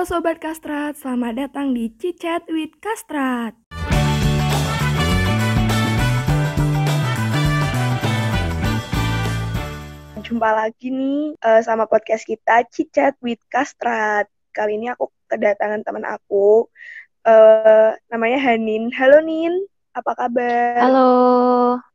Halo 0.00 0.16
Sobat 0.16 0.40
Kastrat, 0.40 0.96
selamat 0.96 1.32
datang 1.36 1.76
di 1.76 1.92
Cicat 1.92 2.48
with 2.48 2.72
Kastrat. 2.80 3.52
Jumpa 10.24 10.56
lagi 10.56 10.88
nih 10.88 11.36
uh, 11.44 11.60
sama 11.60 11.84
podcast 11.84 12.24
kita 12.24 12.64
Cicat 12.72 13.20
with 13.20 13.44
Kastrat. 13.52 14.24
Kali 14.56 14.80
ini 14.80 14.88
aku 14.88 15.12
kedatangan 15.28 15.84
teman 15.84 16.08
aku, 16.08 16.64
uh, 17.28 17.92
namanya 18.08 18.40
Hanin. 18.40 18.88
Halo 18.96 19.20
Nin, 19.20 19.52
apa 19.92 20.16
kabar? 20.16 20.80
Halo, 20.80 21.12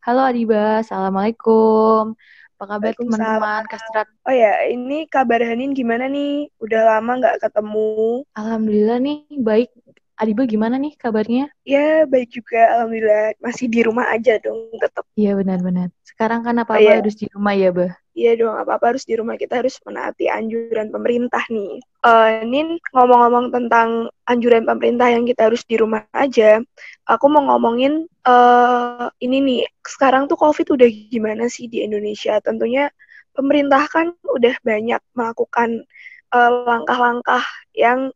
halo 0.06 0.22
Adiba, 0.30 0.86
Assalamualaikum. 0.86 2.14
Apa 2.56 2.80
kabar 2.80 2.96
teman-teman 2.96 3.68
Kastrat? 3.68 4.08
Oh 4.24 4.32
ya, 4.32 4.64
ini 4.72 5.04
kabar 5.12 5.44
Hanin 5.44 5.76
gimana 5.76 6.08
nih? 6.08 6.48
Udah 6.64 6.82
lama 6.88 7.20
nggak 7.20 7.44
ketemu. 7.44 8.24
Alhamdulillah 8.32 8.98
nih, 9.04 9.28
baik. 9.44 9.76
Adiba 10.16 10.48
gimana 10.48 10.80
nih 10.80 10.96
kabarnya? 10.96 11.52
Ya, 11.68 12.08
baik 12.08 12.32
juga. 12.32 12.80
Alhamdulillah. 12.80 13.36
Masih 13.44 13.68
di 13.68 13.84
rumah 13.84 14.08
aja 14.16 14.40
dong, 14.40 14.72
tetap. 14.80 15.04
Iya, 15.20 15.36
benar-benar. 15.36 15.92
Sekarang 16.08 16.48
kan 16.48 16.56
apa-apa 16.56 16.80
oh, 16.80 16.88
iya. 16.88 17.04
harus 17.04 17.20
di 17.20 17.28
rumah 17.28 17.52
ya, 17.52 17.76
Bah? 17.76 17.92
Iya 18.16 18.32
dong, 18.40 18.56
apa-apa 18.56 18.96
harus 18.96 19.04
di 19.04 19.20
rumah. 19.20 19.36
Kita 19.36 19.60
harus 19.60 19.76
menaati 19.84 20.32
anjuran 20.32 20.88
pemerintah 20.88 21.44
nih. 21.52 21.84
Uh, 22.00 22.48
Nin, 22.48 22.80
ngomong-ngomong 22.96 23.52
tentang 23.52 24.08
anjuran 24.24 24.64
pemerintah 24.64 25.12
yang 25.12 25.28
kita 25.28 25.52
harus 25.52 25.68
di 25.68 25.76
rumah 25.76 26.08
aja, 26.16 26.64
aku 27.12 27.26
mau 27.28 27.44
ngomongin 27.52 28.08
uh, 28.24 29.12
ini 29.20 29.44
nih. 29.44 29.62
Sekarang 29.84 30.32
tuh 30.32 30.40
COVID 30.40 30.80
udah 30.80 30.88
gimana 31.12 31.52
sih 31.52 31.68
di 31.68 31.84
Indonesia? 31.84 32.40
Tentunya 32.40 32.88
pemerintah 33.36 33.84
kan 33.92 34.16
udah 34.24 34.56
banyak 34.64 35.04
melakukan 35.12 35.84
eh, 36.32 36.52
langkah-langkah 36.64 37.44
uh, 37.44 37.76
yang 37.76 38.16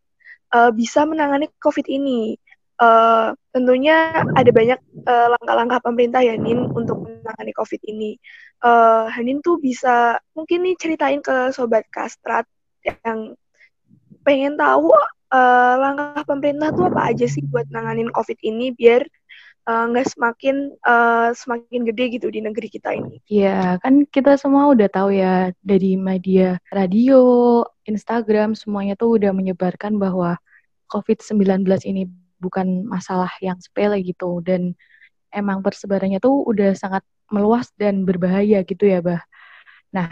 uh, 0.53 0.71
bisa 0.73 1.05
menangani 1.05 1.49
COVID 1.61 1.87
ini. 1.89 2.37
Uh, 2.79 3.35
tentunya 3.51 4.23
ada 4.39 4.47
banyak 4.55 4.79
langkah-langkah 5.03 5.83
uh, 5.83 5.85
pemerintah 5.91 6.23
ya 6.23 6.39
Nin 6.39 6.63
untuk 6.71 7.03
menangani 7.03 7.51
COVID 7.51 7.81
ini 7.83 8.15
uh, 8.63 9.07
Hanin 9.11 9.39
tuh 9.43 9.59
bisa 9.59 10.19
mungkin 10.35 10.63
nih 10.63 10.75
ceritain 10.79 11.19
ke 11.23 11.51
sobat 11.55 11.87
kastrat 11.91 12.47
yang 12.83 13.35
pengen 14.23 14.59
tahu 14.59 14.91
uh, 15.31 15.73
langkah 15.79 16.23
pemerintah 16.27 16.71
tuh 16.75 16.91
apa 16.91 17.11
aja 17.11 17.25
sih 17.27 17.43
buat 17.47 17.67
nanganin 17.71 18.11
COVID 18.11 18.39
ini 18.43 18.75
biar 18.75 19.01
eh, 19.03 19.18
nggak 19.67 20.07
uh, 20.07 20.11
semakin 20.15 20.55
uh, 20.81 21.29
semakin 21.35 21.81
gede 21.85 22.05
gitu 22.17 22.27
di 22.33 22.41
negeri 22.41 22.67
kita 22.71 22.95
ini. 22.95 23.21
Iya, 23.29 23.77
kan 23.83 24.07
kita 24.09 24.39
semua 24.39 24.71
udah 24.73 24.89
tahu 24.89 25.13
ya 25.13 25.53
dari 25.61 25.93
media 25.93 26.57
radio, 26.73 27.61
Instagram 27.85 28.57
semuanya 28.57 28.97
tuh 28.97 29.21
udah 29.21 29.29
menyebarkan 29.29 30.01
bahwa 30.01 30.41
COVID-19 30.89 31.69
ini 31.85 32.09
bukan 32.41 32.87
masalah 32.87 33.29
yang 33.43 33.59
sepele 33.61 34.01
gitu 34.01 34.41
dan 34.41 34.73
emang 35.29 35.61
persebarannya 35.61 36.17
tuh 36.17 36.41
udah 36.49 36.73
sangat 36.73 37.05
meluas 37.29 37.69
dan 37.77 38.03
berbahaya 38.09 38.65
gitu 38.65 38.89
ya, 38.89 39.05
Bah. 39.05 39.21
Nah, 39.93 40.09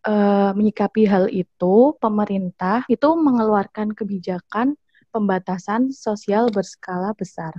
e, 0.00 0.14
menyikapi 0.56 1.04
hal 1.04 1.28
itu, 1.28 1.92
pemerintah 2.00 2.88
itu 2.88 3.08
mengeluarkan 3.12 3.92
kebijakan 3.92 4.80
pembatasan 5.12 5.92
sosial 5.92 6.48
berskala 6.48 7.12
besar. 7.12 7.52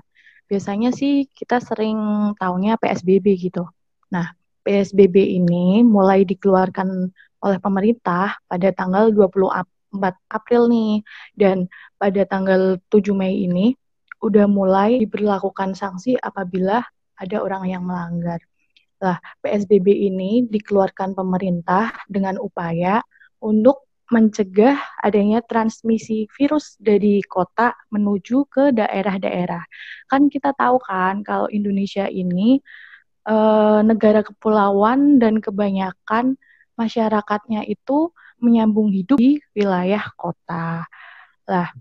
Biasanya 0.50 0.94
sih 0.94 1.28
kita 1.32 1.64
sering 1.64 1.98
taunya 2.38 2.76
PSBB 2.78 3.26
gitu. 3.40 3.64
Nah, 4.14 4.32
PSBB 4.64 5.40
ini 5.40 5.84
mulai 5.84 6.24
dikeluarkan 6.24 7.12
oleh 7.44 7.60
pemerintah 7.60 8.40
pada 8.48 8.70
tanggal 8.72 9.12
24 9.12 9.68
April 10.32 10.72
nih 10.72 11.04
dan 11.36 11.68
pada 12.00 12.24
tanggal 12.24 12.80
7 12.88 13.12
Mei 13.12 13.44
ini 13.44 13.76
udah 14.24 14.48
mulai 14.48 15.04
diberlakukan 15.04 15.76
sanksi 15.76 16.16
apabila 16.16 16.80
ada 17.20 17.38
orang 17.44 17.68
yang 17.68 17.84
melanggar. 17.84 18.40
Lah, 19.04 19.20
PSBB 19.44 20.08
ini 20.08 20.48
dikeluarkan 20.48 21.12
pemerintah 21.12 21.92
dengan 22.08 22.40
upaya 22.40 23.04
untuk 23.44 23.84
mencegah 24.14 24.78
adanya 25.02 25.42
transmisi 25.42 26.30
virus 26.38 26.78
dari 26.78 27.26
kota 27.26 27.74
menuju 27.90 28.46
ke 28.46 28.70
daerah-daerah. 28.70 29.66
Kan 30.06 30.30
kita 30.30 30.54
tahu 30.54 30.78
kan 30.78 31.26
kalau 31.26 31.50
Indonesia 31.50 32.06
ini 32.06 32.62
e, 33.26 33.36
negara 33.82 34.22
kepulauan 34.22 35.18
dan 35.18 35.42
kebanyakan 35.42 36.38
masyarakatnya 36.78 37.66
itu 37.66 38.14
menyambung 38.38 38.94
hidup 38.94 39.18
di 39.18 39.42
wilayah 39.58 40.06
kota. 40.14 40.86
Lah, 41.50 41.74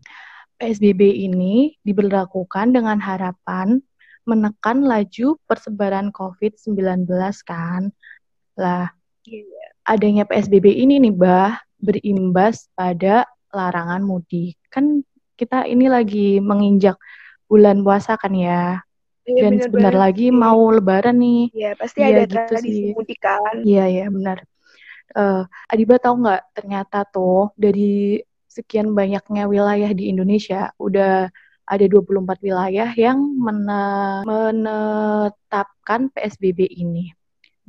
PSBB 0.56 1.28
ini 1.28 1.76
diberlakukan 1.84 2.72
dengan 2.72 2.96
harapan 2.96 3.76
menekan 4.24 4.86
laju 4.86 5.36
persebaran 5.44 6.14
COVID-19 6.14 7.04
kan. 7.44 7.92
Lah, 8.56 8.88
yeah. 9.26 9.71
Adanya 9.86 10.24
PSBB 10.26 10.66
ini 10.72 10.98
nih, 11.02 11.14
Bah, 11.14 11.58
berimbas 11.82 12.70
pada 12.78 13.26
larangan 13.52 14.02
mudik. 14.02 14.56
Kan 14.70 15.02
kita 15.34 15.66
ini 15.66 15.90
lagi 15.90 16.38
menginjak 16.38 16.96
bulan 17.50 17.82
puasa 17.82 18.16
kan 18.16 18.32
ya. 18.32 18.80
Iya, 19.22 19.46
Dan 19.46 19.52
bener 19.54 19.64
sebentar 19.66 19.94
lagi 19.94 20.30
mau 20.34 20.70
lebaran 20.70 21.18
nih. 21.18 21.50
Iya, 21.54 21.70
pasti 21.78 21.98
ya, 22.02 22.10
ada 22.10 22.24
gitu 22.26 22.34
tradisi 22.34 22.90
sih. 22.90 22.94
mudik 22.94 23.18
kan. 23.22 23.62
Iya, 23.62 23.84
iya, 23.86 24.06
benar. 24.10 24.38
Uh, 25.12 25.44
Adiba 25.68 26.00
tahu 26.00 26.24
nggak 26.24 26.56
ternyata 26.56 27.04
tuh 27.04 27.52
dari 27.54 28.24
sekian 28.48 28.96
banyaknya 28.96 29.44
wilayah 29.48 29.92
di 29.92 30.08
Indonesia 30.08 30.72
udah 30.80 31.28
ada 31.62 31.84
24 31.88 32.42
wilayah 32.44 32.90
yang 32.96 33.18
menetapkan 34.26 36.10
PSBB 36.12 36.68
ini. 36.68 37.14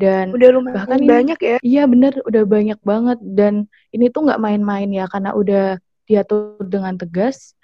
Dan 0.04 0.36
udah 0.36 0.50
lumayan 0.52 0.76
bahkan 0.76 1.00
banyak 1.00 1.40
ini, 1.40 1.48
ya. 1.48 1.58
Iya 1.64 1.84
bener, 1.88 2.14
udah 2.28 2.44
banyak 2.44 2.80
banget 2.84 3.20
dan 3.24 3.54
ini 3.96 4.12
tuh 4.12 4.28
nggak 4.28 4.42
main-main 4.44 4.90
ya 4.92 5.08
karena 5.08 5.32
udah 5.32 5.80
diatur 6.04 6.60
dengan 6.68 7.00
tegas 7.00 7.56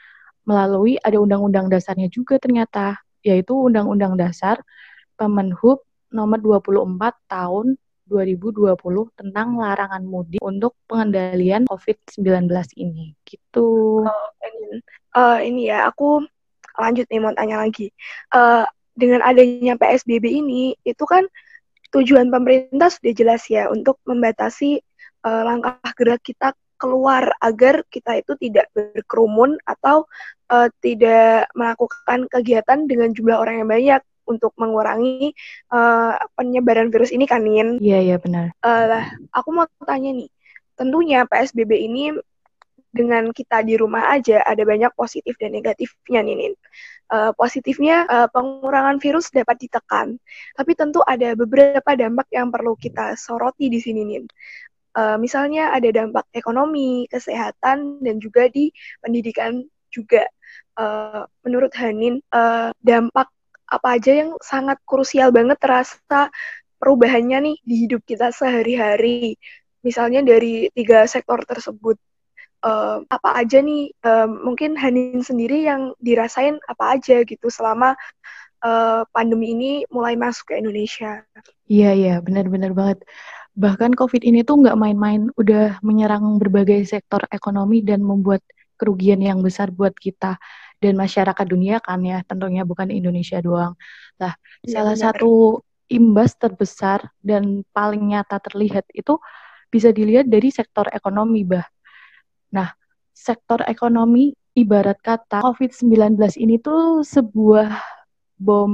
melalui 0.47 0.95
ada 1.03 1.19
undang-undang 1.19 1.67
dasarnya 1.67 2.07
juga 2.07 2.39
ternyata 2.39 2.97
yaitu 3.22 3.51
Undang-Undang 3.51 4.16
Dasar 4.16 4.63
Pemenhub 5.19 5.83
nomor 6.09 6.39
24 6.39 7.13
tahun 7.28 7.75
2020 8.09 8.73
tentang 9.13 9.53
larangan 9.61 10.01
mudik 10.01 10.41
untuk 10.41 10.73
pengendalian 10.89 11.69
COVID-19 11.69 12.49
ini. 12.81 13.13
Gitu. 13.22 13.69
Ini, 14.41 14.81
uh, 15.13 15.38
ini 15.45 15.69
ya, 15.69 15.85
aku 15.85 16.25
lanjut 16.73 17.05
nih 17.05 17.22
mau 17.22 17.35
tanya 17.38 17.61
lagi. 17.61 17.94
Uh, 18.33 18.66
dengan 18.97 19.22
adanya 19.22 19.78
PSBB 19.78 20.25
ini, 20.41 20.73
itu 20.81 21.05
kan 21.05 21.29
tujuan 21.94 22.29
pemerintah 22.29 22.89
sudah 22.94 23.13
jelas 23.13 23.45
ya 23.50 23.67
untuk 23.69 23.97
membatasi 24.05 24.81
uh, 25.25 25.44
langkah 25.45 25.79
gerak 25.97 26.22
kita 26.22 26.53
keluar 26.79 27.35
agar 27.44 27.83
kita 27.91 28.23
itu 28.23 28.39
tidak 28.39 28.72
berkerumun 28.72 29.59
atau 29.67 30.07
uh, 30.47 30.72
tidak 30.79 31.51
melakukan 31.51 32.25
kegiatan 32.31 32.88
dengan 32.88 33.11
jumlah 33.11 33.35
orang 33.35 33.61
yang 33.61 33.69
banyak 33.69 34.01
untuk 34.29 34.53
mengurangi 34.55 35.33
uh, 35.73 36.16
penyebaran 36.38 36.94
virus 36.94 37.11
ini 37.11 37.25
kan, 37.25 37.44
Nin? 37.44 37.81
Iya, 37.81 37.99
iya 38.13 38.17
benar. 38.22 38.53
Uh, 38.61 38.83
lah, 38.85 39.05
aku 39.33 39.49
mau 39.51 39.66
tanya 39.83 40.13
nih, 40.13 40.29
tentunya 40.78 41.25
PSBB 41.25 41.72
ini 41.75 42.13
dengan 42.89 43.29
kita 43.29 43.61
di 43.61 43.77
rumah 43.77 44.09
aja 44.13 44.41
ada 44.44 44.66
banyak 44.66 44.91
positif 44.97 45.38
dan 45.38 45.53
negatifnya 45.53 46.19
nih, 46.25 46.35
Nin. 46.35 46.53
Uh, 47.09 47.33
positifnya 47.33 48.05
uh, 48.05 48.29
pengurangan 48.29 49.01
virus 49.01 49.33
dapat 49.33 49.57
ditekan, 49.57 50.22
tapi 50.53 50.77
tentu 50.77 51.01
ada 51.01 51.33
beberapa 51.33 51.97
dampak 51.97 52.29
yang 52.29 52.53
perlu 52.53 52.78
kita 52.78 53.17
soroti 53.17 53.69
di 53.69 53.81
sini, 53.81 54.01
Nin. 54.05 54.25
Uh, 54.94 55.17
misalnya 55.22 55.73
ada 55.73 55.89
dampak 55.89 56.25
ekonomi, 56.33 57.05
kesehatan, 57.09 58.01
dan 58.01 58.16
juga 58.22 58.49
di 58.49 58.73
pendidikan 59.01 59.66
juga. 59.90 60.25
Uh, 60.79 61.28
menurut 61.43 61.75
Hanin, 61.75 62.23
uh, 62.31 62.72
dampak 62.79 63.28
apa 63.69 63.87
aja 63.99 64.25
yang 64.25 64.34
sangat 64.41 64.81
krusial 64.81 65.29
banget 65.29 65.61
terasa 65.61 66.34
perubahannya 66.81 67.37
nih 67.52 67.58
di 67.61 67.75
hidup 67.85 68.02
kita 68.08 68.34
sehari-hari. 68.34 69.37
Misalnya 69.85 70.25
dari 70.25 70.72
tiga 70.73 71.05
sektor 71.05 71.43
tersebut. 71.46 71.99
Uh, 72.59 73.08
apa 73.08 73.40
aja 73.40 73.64
nih 73.64 73.88
uh, 74.03 74.28
mungkin 74.28 74.76
Hanin 74.76 75.23
sendiri 75.23 75.64
yang 75.64 75.96
dirasain 76.03 76.59
apa 76.67 77.00
aja 77.00 77.23
gitu 77.23 77.47
selama 77.47 77.96
uh, 78.64 79.08
pandemi 79.16 79.56
ini 79.56 79.72
mulai 79.88 80.20
masuk 80.20 80.52
ke 80.52 80.59
Indonesia. 80.59 81.23
Iya 81.72 81.96
iya 81.96 82.16
benar-benar 82.20 82.76
banget. 82.76 83.08
Bahkan 83.56 83.96
COVID 83.96 84.23
ini 84.23 84.44
tuh 84.44 84.64
nggak 84.64 84.79
main-main, 84.79 85.32
udah 85.35 85.79
menyerang 85.84 86.40
berbagai 86.40 86.84
sektor 86.88 87.23
ekonomi 87.32 87.84
dan 87.84 88.03
membuat 88.03 88.44
kerugian 88.79 89.20
yang 89.20 89.44
besar 89.44 89.72
buat 89.76 89.91
kita 89.91 90.40
dan 90.79 90.94
masyarakat 90.96 91.44
dunia 91.44 91.84
kan 91.84 92.00
ya 92.00 92.23
tentunya 92.23 92.64
bukan 92.64 92.88
Indonesia 92.88 93.44
doang. 93.44 93.76
Nah, 94.16 94.32
ya, 94.64 94.79
salah 94.79 94.96
benar. 94.96 95.03
satu 95.12 95.59
imbas 95.91 96.40
terbesar 96.40 97.12
dan 97.20 97.67
paling 97.76 98.16
nyata 98.16 98.40
terlihat 98.40 98.88
itu 98.96 99.20
bisa 99.67 99.91
dilihat 99.91 100.32
dari 100.32 100.50
sektor 100.50 100.88
ekonomi, 100.96 101.44
Bah. 101.44 101.67
Nah, 102.55 102.73
sektor 103.13 103.61
ekonomi 103.67 104.34
ibarat 104.57 104.99
kata 104.99 105.43
COVID-19 105.43 106.19
ini 106.40 106.59
tuh 106.59 107.03
sebuah 107.05 107.79
bom 108.40 108.73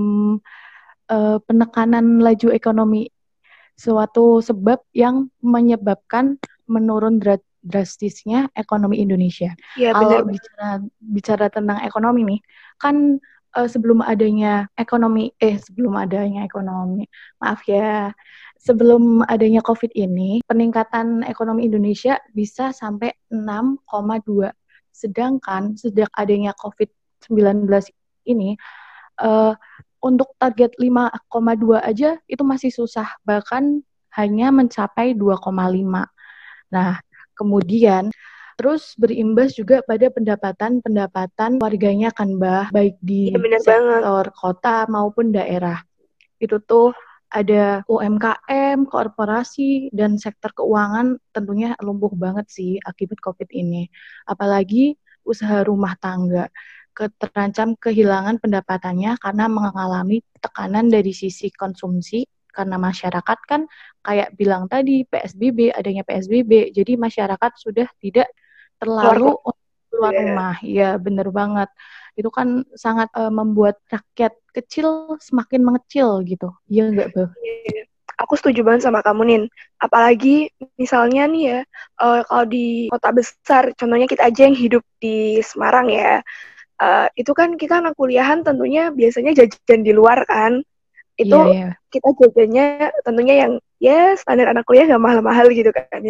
uh, 1.09 1.37
penekanan 1.43 2.21
laju 2.21 2.53
ekonomi 2.53 3.09
suatu 3.75 4.39
sebab 4.39 4.79
yang 4.95 5.27
menyebabkan 5.43 6.39
menurun 6.65 7.19
drastisnya 7.65 8.47
ekonomi 8.55 9.01
Indonesia. 9.01 9.51
Ya, 9.75 9.91
Kalau 9.91 10.23
benar. 10.23 10.31
bicara 10.31 10.69
bicara 11.01 11.45
tentang 11.51 11.81
ekonomi 11.83 12.21
nih, 12.23 12.39
kan 12.79 13.19
uh, 13.55 13.67
sebelum 13.67 14.03
adanya 14.03 14.67
ekonomi 14.75 15.31
eh 15.39 15.55
sebelum 15.57 15.95
adanya 15.95 16.43
ekonomi 16.45 17.07
maaf 17.39 17.63
ya 17.65 18.11
sebelum 18.59 19.21
adanya 19.27 19.61
COVID 19.61 19.93
ini 19.93 20.41
peningkatan 20.47 21.23
ekonomi 21.27 21.67
Indonesia 21.67 22.17
bisa 22.31 22.71
sampai 22.71 23.13
6,2 23.29 24.51
sedangkan 24.95 25.75
sejak 25.75 26.07
adanya 26.15 26.55
COVID-19 26.55 27.67
ini 28.31 28.55
uh, 29.21 29.53
untuk 29.99 30.33
target 30.39 30.77
5,2 30.79 31.81
aja 31.81 32.17
itu 32.25 32.43
masih 32.47 32.71
susah 32.71 33.07
bahkan 33.27 33.83
hanya 34.15 34.49
mencapai 34.49 35.13
2,5 35.13 35.43
nah 36.71 36.99
kemudian 37.35 38.09
Terus 38.55 38.95
berimbas 38.95 39.51
juga 39.51 39.83
pada 39.83 40.07
pendapatan-pendapatan 40.07 41.59
warganya 41.59 42.07
kan, 42.15 42.39
Mbah, 42.39 42.71
baik 42.71 42.95
di 43.03 43.35
ya, 43.35 43.59
sektor 43.59 44.31
banget. 44.31 44.35
kota 44.39 44.77
maupun 44.87 45.35
daerah. 45.35 45.83
Itu 46.39 46.63
tuh 46.63 46.95
ada 47.31 47.81
UMKM, 47.89 48.85
korporasi, 48.87 49.89
dan 49.91 50.15
sektor 50.21 50.53
keuangan 50.55 51.19
tentunya 51.35 51.73
lumpuh 51.81 52.13
banget 52.13 52.47
sih 52.47 52.77
akibat 52.81 53.19
COVID 53.19 53.49
ini. 53.51 53.89
Apalagi 54.29 54.95
usaha 55.25 55.65
rumah 55.65 55.97
tangga 55.97 56.47
terancam 56.95 57.75
kehilangan 57.75 58.39
pendapatannya 58.39 59.19
karena 59.19 59.45
mengalami 59.51 60.23
tekanan 60.39 60.87
dari 60.87 61.11
sisi 61.11 61.51
konsumsi 61.51 62.23
karena 62.55 62.79
masyarakat 62.79 63.39
kan 63.43 63.67
kayak 63.99 64.31
bilang 64.39 64.71
tadi 64.71 65.03
PSBB 65.03 65.75
adanya 65.75 66.07
PSBB 66.07 66.71
jadi 66.71 66.95
masyarakat 66.95 67.51
sudah 67.59 67.83
tidak 67.99 68.31
terlalu 68.79 69.35
keluar, 69.35 69.55
keluar 69.91 70.11
yeah. 70.15 70.19
rumah. 70.23 70.55
Ya, 70.63 70.89
bener 70.95 71.27
banget. 71.35 71.69
Itu 72.15 72.31
kan 72.31 72.63
sangat 72.75 73.11
uh, 73.13 73.31
membuat 73.31 73.79
rakyat 73.91 74.35
kecil 74.55 75.19
semakin 75.19 75.61
mengecil 75.63 76.23
gitu. 76.23 76.51
Iya 76.71 76.91
enggak, 76.91 77.07
Bu? 77.11 77.27
Yeah. 77.43 77.85
Aku 78.15 78.39
setuju 78.39 78.63
banget 78.63 78.87
sama 78.87 79.03
kamu, 79.03 79.21
Nin. 79.27 79.43
Apalagi 79.75 80.47
misalnya 80.79 81.27
nih 81.27 81.43
ya, 81.43 81.59
uh, 81.99 82.23
kalau 82.23 82.47
di 82.47 82.87
kota 82.87 83.11
besar, 83.11 83.75
contohnya 83.75 84.07
kita 84.07 84.23
aja 84.31 84.47
yang 84.47 84.55
hidup 84.55 84.83
di 85.03 85.43
Semarang 85.43 85.91
ya, 85.91 86.23
uh, 86.79 87.07
itu 87.15 87.31
kan 87.35 87.55
kita 87.59 87.83
anak 87.83 87.95
kuliahan 87.99 88.43
tentunya 88.43 88.91
biasanya 88.91 89.35
jajan 89.35 89.83
di 89.83 89.91
luar 89.91 90.23
kan 90.27 90.63
itu 91.15 91.31
yeah, 91.31 91.71
yeah. 91.71 91.73
kita 91.95 92.09
jajannya 92.11 92.91
tentunya 93.07 93.35
yang 93.47 93.53
ya 93.79 94.19
standar 94.19 94.51
anak 94.51 94.67
kuliah 94.67 94.83
gak 94.83 94.99
mahal-mahal 94.99 95.47
gitu 95.47 95.71
kan 95.71 96.03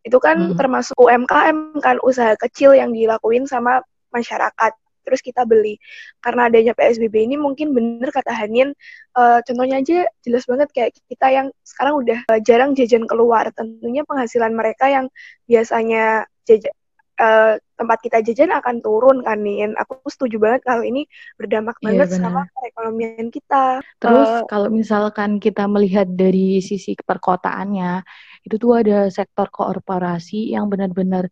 itu 0.00 0.18
kan 0.20 0.36
hmm. 0.52 0.56
termasuk 0.56 0.96
UMKM 0.96 1.76
kan 1.84 2.00
usaha 2.00 2.32
kecil 2.40 2.72
yang 2.72 2.88
dilakuin 2.88 3.44
sama 3.44 3.84
masyarakat 4.16 4.72
terus 5.06 5.22
kita 5.22 5.46
beli 5.46 5.78
karena 6.18 6.50
adanya 6.50 6.74
PSBB 6.74 7.30
ini 7.30 7.38
mungkin 7.38 7.70
bener 7.70 8.10
kata 8.10 8.34
Hanin 8.34 8.74
uh, 9.14 9.38
contohnya 9.46 9.78
aja 9.78 10.10
jelas 10.26 10.42
banget 10.50 10.68
kayak 10.74 10.90
kita 11.06 11.26
yang 11.30 11.46
sekarang 11.62 12.02
udah 12.02 12.18
uh, 12.26 12.40
jarang 12.42 12.74
jajan 12.74 13.06
keluar 13.06 13.46
tentunya 13.54 14.02
penghasilan 14.02 14.50
mereka 14.50 14.90
yang 14.90 15.06
biasanya 15.46 16.26
jajan 16.42 16.74
uh, 17.20 17.54
tempat 17.76 17.98
kita 18.00 18.18
jajan 18.24 18.52
akan 18.56 18.80
turun 18.80 19.20
kan 19.20 19.40
nih. 19.40 19.68
Aku 19.84 20.00
setuju 20.08 20.40
banget 20.40 20.64
kalau 20.64 20.82
ini 20.84 21.04
berdampak 21.36 21.76
iya, 21.84 21.84
banget 21.92 22.08
sama 22.16 22.48
perekonomian 22.56 23.28
kita. 23.28 23.84
Terus 24.00 24.28
uh, 24.28 24.44
kalau 24.48 24.68
misalkan 24.72 25.36
kita 25.36 25.68
melihat 25.68 26.08
dari 26.08 26.60
sisi 26.64 26.96
perkotaannya, 26.96 28.04
itu 28.48 28.54
tuh 28.56 28.80
ada 28.80 29.12
sektor 29.12 29.48
korporasi 29.52 30.56
yang 30.56 30.72
benar-benar 30.72 31.28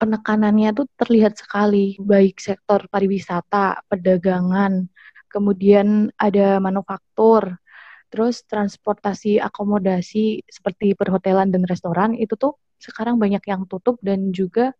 penekanannya 0.00 0.72
tuh 0.72 0.88
terlihat 0.96 1.36
sekali, 1.36 2.00
baik 2.00 2.40
sektor 2.40 2.88
pariwisata, 2.88 3.84
perdagangan, 3.84 4.88
kemudian 5.28 6.08
ada 6.16 6.56
manufaktur, 6.56 7.60
terus 8.08 8.42
transportasi 8.48 9.38
akomodasi 9.38 10.42
seperti 10.48 10.98
perhotelan 10.98 11.52
dan 11.52 11.62
restoran 11.68 12.16
itu 12.16 12.34
tuh 12.34 12.58
sekarang 12.80 13.20
banyak 13.20 13.44
yang 13.46 13.68
tutup 13.68 14.00
dan 14.00 14.32
juga 14.32 14.72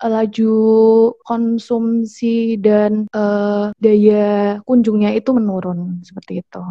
uh, 0.00 0.08
laju 0.08 0.54
konsumsi 1.26 2.56
dan 2.56 3.10
uh, 3.12 3.74
daya 3.76 4.62
kunjungnya 4.64 5.12
itu 5.12 5.34
menurun 5.36 6.00
seperti 6.06 6.40
itu. 6.40 6.62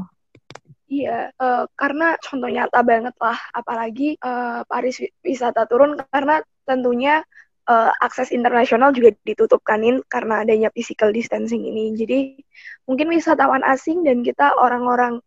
Iya, 0.90 1.30
uh, 1.38 1.70
karena 1.78 2.18
contoh 2.18 2.50
nyata 2.50 2.82
banget 2.82 3.14
lah, 3.22 3.38
apalagi 3.54 4.18
uh, 4.26 4.66
pariwisata 4.66 5.70
turun 5.70 6.02
karena 6.10 6.42
tentunya 6.66 7.22
uh, 7.70 7.94
akses 8.02 8.34
internasional 8.34 8.90
juga 8.90 9.14
ditutupkanin 9.22 10.02
karena 10.10 10.42
adanya 10.42 10.74
physical 10.74 11.14
distancing 11.14 11.64
ini. 11.70 11.94
Jadi 11.94 12.42
mungkin 12.90 13.14
wisatawan 13.14 13.62
asing 13.62 14.02
dan 14.02 14.26
kita 14.26 14.58
orang-orang 14.58 15.22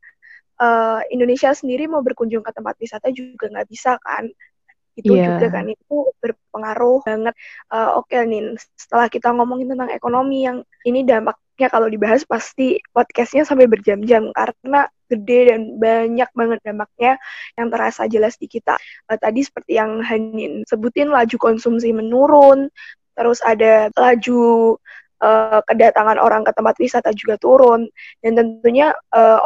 uh, 0.58 1.00
Indonesia 1.14 1.54
sendiri 1.54 1.86
mau 1.86 2.02
berkunjung 2.02 2.42
ke 2.42 2.50
tempat 2.50 2.74
wisata 2.82 3.14
juga 3.14 3.46
nggak 3.48 3.68
bisa 3.70 3.96
kan 4.02 4.26
itu 4.98 5.16
yeah. 5.16 5.36
juga 5.36 5.46
kan 5.48 5.64
itu 5.68 5.96
berpengaruh 6.20 7.00
banget. 7.04 7.34
Uh, 7.72 7.96
Oke 8.00 8.16
okay, 8.16 8.28
nih, 8.28 8.56
setelah 8.76 9.08
kita 9.08 9.32
ngomongin 9.32 9.72
tentang 9.72 9.90
ekonomi 9.92 10.44
yang 10.44 10.60
ini 10.84 11.04
dampaknya 11.06 11.68
kalau 11.72 11.88
dibahas 11.88 12.28
pasti 12.28 12.80
podcastnya 12.92 13.48
sampai 13.48 13.68
berjam-jam 13.68 14.28
karena 14.36 14.88
gede 15.08 15.40
dan 15.52 15.60
banyak 15.76 16.30
banget 16.32 16.58
dampaknya 16.64 17.12
yang 17.56 17.68
terasa 17.72 18.08
jelas 18.08 18.36
di 18.36 18.48
kita. 18.48 18.76
Uh, 19.08 19.16
tadi 19.16 19.40
seperti 19.44 19.80
yang 19.80 20.04
Hanin 20.04 20.68
sebutin 20.68 21.08
laju 21.08 21.36
konsumsi 21.40 21.92
menurun, 21.92 22.68
terus 23.16 23.40
ada 23.40 23.88
laju 23.96 24.76
uh, 25.24 25.60
kedatangan 25.64 26.20
orang 26.20 26.44
ke 26.44 26.52
tempat 26.52 26.76
wisata 26.76 27.10
juga 27.16 27.40
turun 27.40 27.88
dan 28.20 28.32
tentunya 28.36 28.92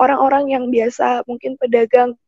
orang-orang 0.03 0.51
uh, 0.51 0.53
yang 0.59 0.65
biasa 0.75 1.23
mungkin 1.31 1.55
pedagang 1.55 2.19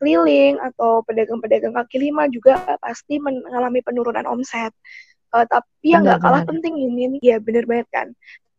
keliling 0.00 0.60
atau 0.60 1.00
pedagang-pedagang 1.06 1.74
kaki 1.74 2.10
lima 2.10 2.28
juga 2.28 2.78
pasti 2.82 3.20
mengalami 3.22 3.80
penurunan 3.80 4.26
omset. 4.28 4.72
Uh, 5.34 5.42
tapi 5.50 5.90
yang 5.90 6.06
nggak 6.06 6.22
kalah 6.22 6.46
penting 6.46 6.78
ini, 6.78 7.18
ya 7.18 7.42
benar 7.42 7.66
banget 7.66 7.88
kan. 7.90 8.08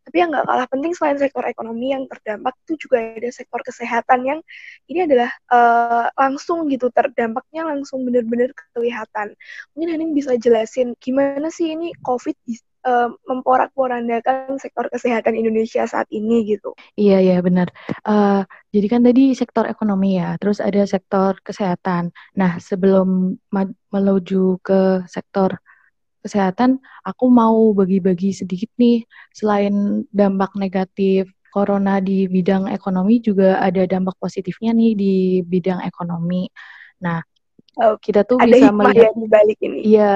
Tapi 0.06 0.22
yang 0.22 0.30
nggak 0.30 0.46
kalah 0.46 0.66
penting 0.70 0.92
selain 0.94 1.18
sektor 1.18 1.42
ekonomi 1.42 1.90
yang 1.90 2.06
terdampak 2.06 2.54
itu 2.62 2.86
juga 2.86 3.18
ada 3.18 3.26
sektor 3.34 3.58
kesehatan 3.58 4.22
yang 4.22 4.40
ini 4.86 5.02
adalah 5.02 5.34
uh, 5.50 6.06
langsung 6.14 6.70
gitu 6.70 6.94
terdampaknya 6.94 7.66
langsung 7.66 8.06
benar-benar 8.06 8.54
kelihatan. 8.70 9.34
Mungkin 9.74 9.88
Hanin 9.90 10.10
bisa 10.14 10.38
jelasin 10.38 10.94
gimana 11.02 11.50
sih 11.50 11.74
ini 11.74 11.90
COVID 12.06 12.36
uh, 12.86 13.10
memporak-porandakan 13.26 14.56
sektor 14.62 14.86
kesehatan 14.88 15.34
Indonesia 15.34 15.82
saat 15.84 16.06
ini 16.14 16.46
gitu. 16.46 16.72
Iya 16.94 17.18
iya 17.20 17.36
benar. 17.42 17.74
Uh, 18.06 18.46
jadi 18.70 18.86
kan 18.86 19.02
tadi 19.02 19.34
sektor 19.34 19.66
ekonomi 19.66 20.22
ya, 20.22 20.38
terus 20.38 20.62
ada 20.62 20.86
sektor 20.86 21.36
kesehatan. 21.42 22.14
Nah 22.38 22.62
sebelum 22.62 23.34
menuju 23.90 24.62
ke 24.62 25.04
sektor 25.10 25.58
kesehatan, 26.22 26.82
aku 27.06 27.30
mau 27.30 27.74
bagi-bagi 27.74 28.34
sedikit 28.34 28.70
nih. 28.78 29.06
Selain 29.34 30.02
dampak 30.10 30.54
negatif 30.58 31.30
corona 31.54 32.02
di 32.02 32.26
bidang 32.28 32.68
ekonomi, 32.68 33.22
juga 33.22 33.62
ada 33.62 33.86
dampak 33.86 34.18
positifnya 34.20 34.74
nih 34.76 34.92
di 34.92 35.14
bidang 35.40 35.80
ekonomi. 35.86 36.50
Nah, 37.00 37.22
Oh, 37.76 38.00
kita 38.00 38.24
tuh 38.24 38.40
ada 38.40 38.48
bisa 38.48 38.72
melihat 38.72 39.12
di 39.12 39.28
balik 39.28 39.58
ini. 39.60 39.84
Iya, 39.84 40.14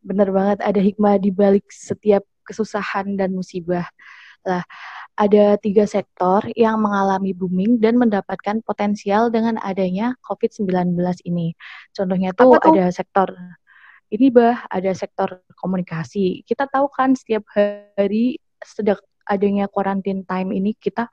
benar 0.00 0.32
banget 0.32 0.58
ada 0.64 0.80
hikmah 0.80 1.20
di 1.20 1.28
balik 1.28 1.68
setiap 1.68 2.24
kesusahan 2.48 3.20
dan 3.20 3.36
musibah. 3.36 3.84
Lah, 4.48 4.64
ada 5.14 5.60
tiga 5.60 5.84
sektor 5.84 6.40
yang 6.56 6.80
mengalami 6.80 7.36
booming 7.36 7.76
dan 7.78 8.00
mendapatkan 8.00 8.64
potensial 8.64 9.28
dengan 9.28 9.60
adanya 9.60 10.16
COVID-19 10.24 10.96
ini. 11.28 11.52
Contohnya 11.92 12.32
tuh, 12.32 12.56
tuh 12.56 12.72
ada 12.72 12.88
sektor 12.88 13.28
ini 14.12 14.32
bah, 14.32 14.64
ada 14.72 14.92
sektor 14.96 15.44
komunikasi. 15.56 16.44
Kita 16.48 16.64
tahu 16.68 16.88
kan 16.92 17.12
setiap 17.12 17.44
hari 17.52 18.40
sejak 18.60 19.00
adanya 19.28 19.68
quarantine 19.68 20.24
time 20.24 20.52
ini 20.52 20.76
kita 20.76 21.12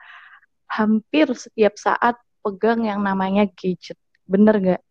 hampir 0.70 1.28
setiap 1.36 1.76
saat 1.76 2.16
pegang 2.40 2.88
yang 2.88 3.04
namanya 3.04 3.48
gadget. 3.52 4.00
Bener 4.24 4.56
nggak? 4.60 4.82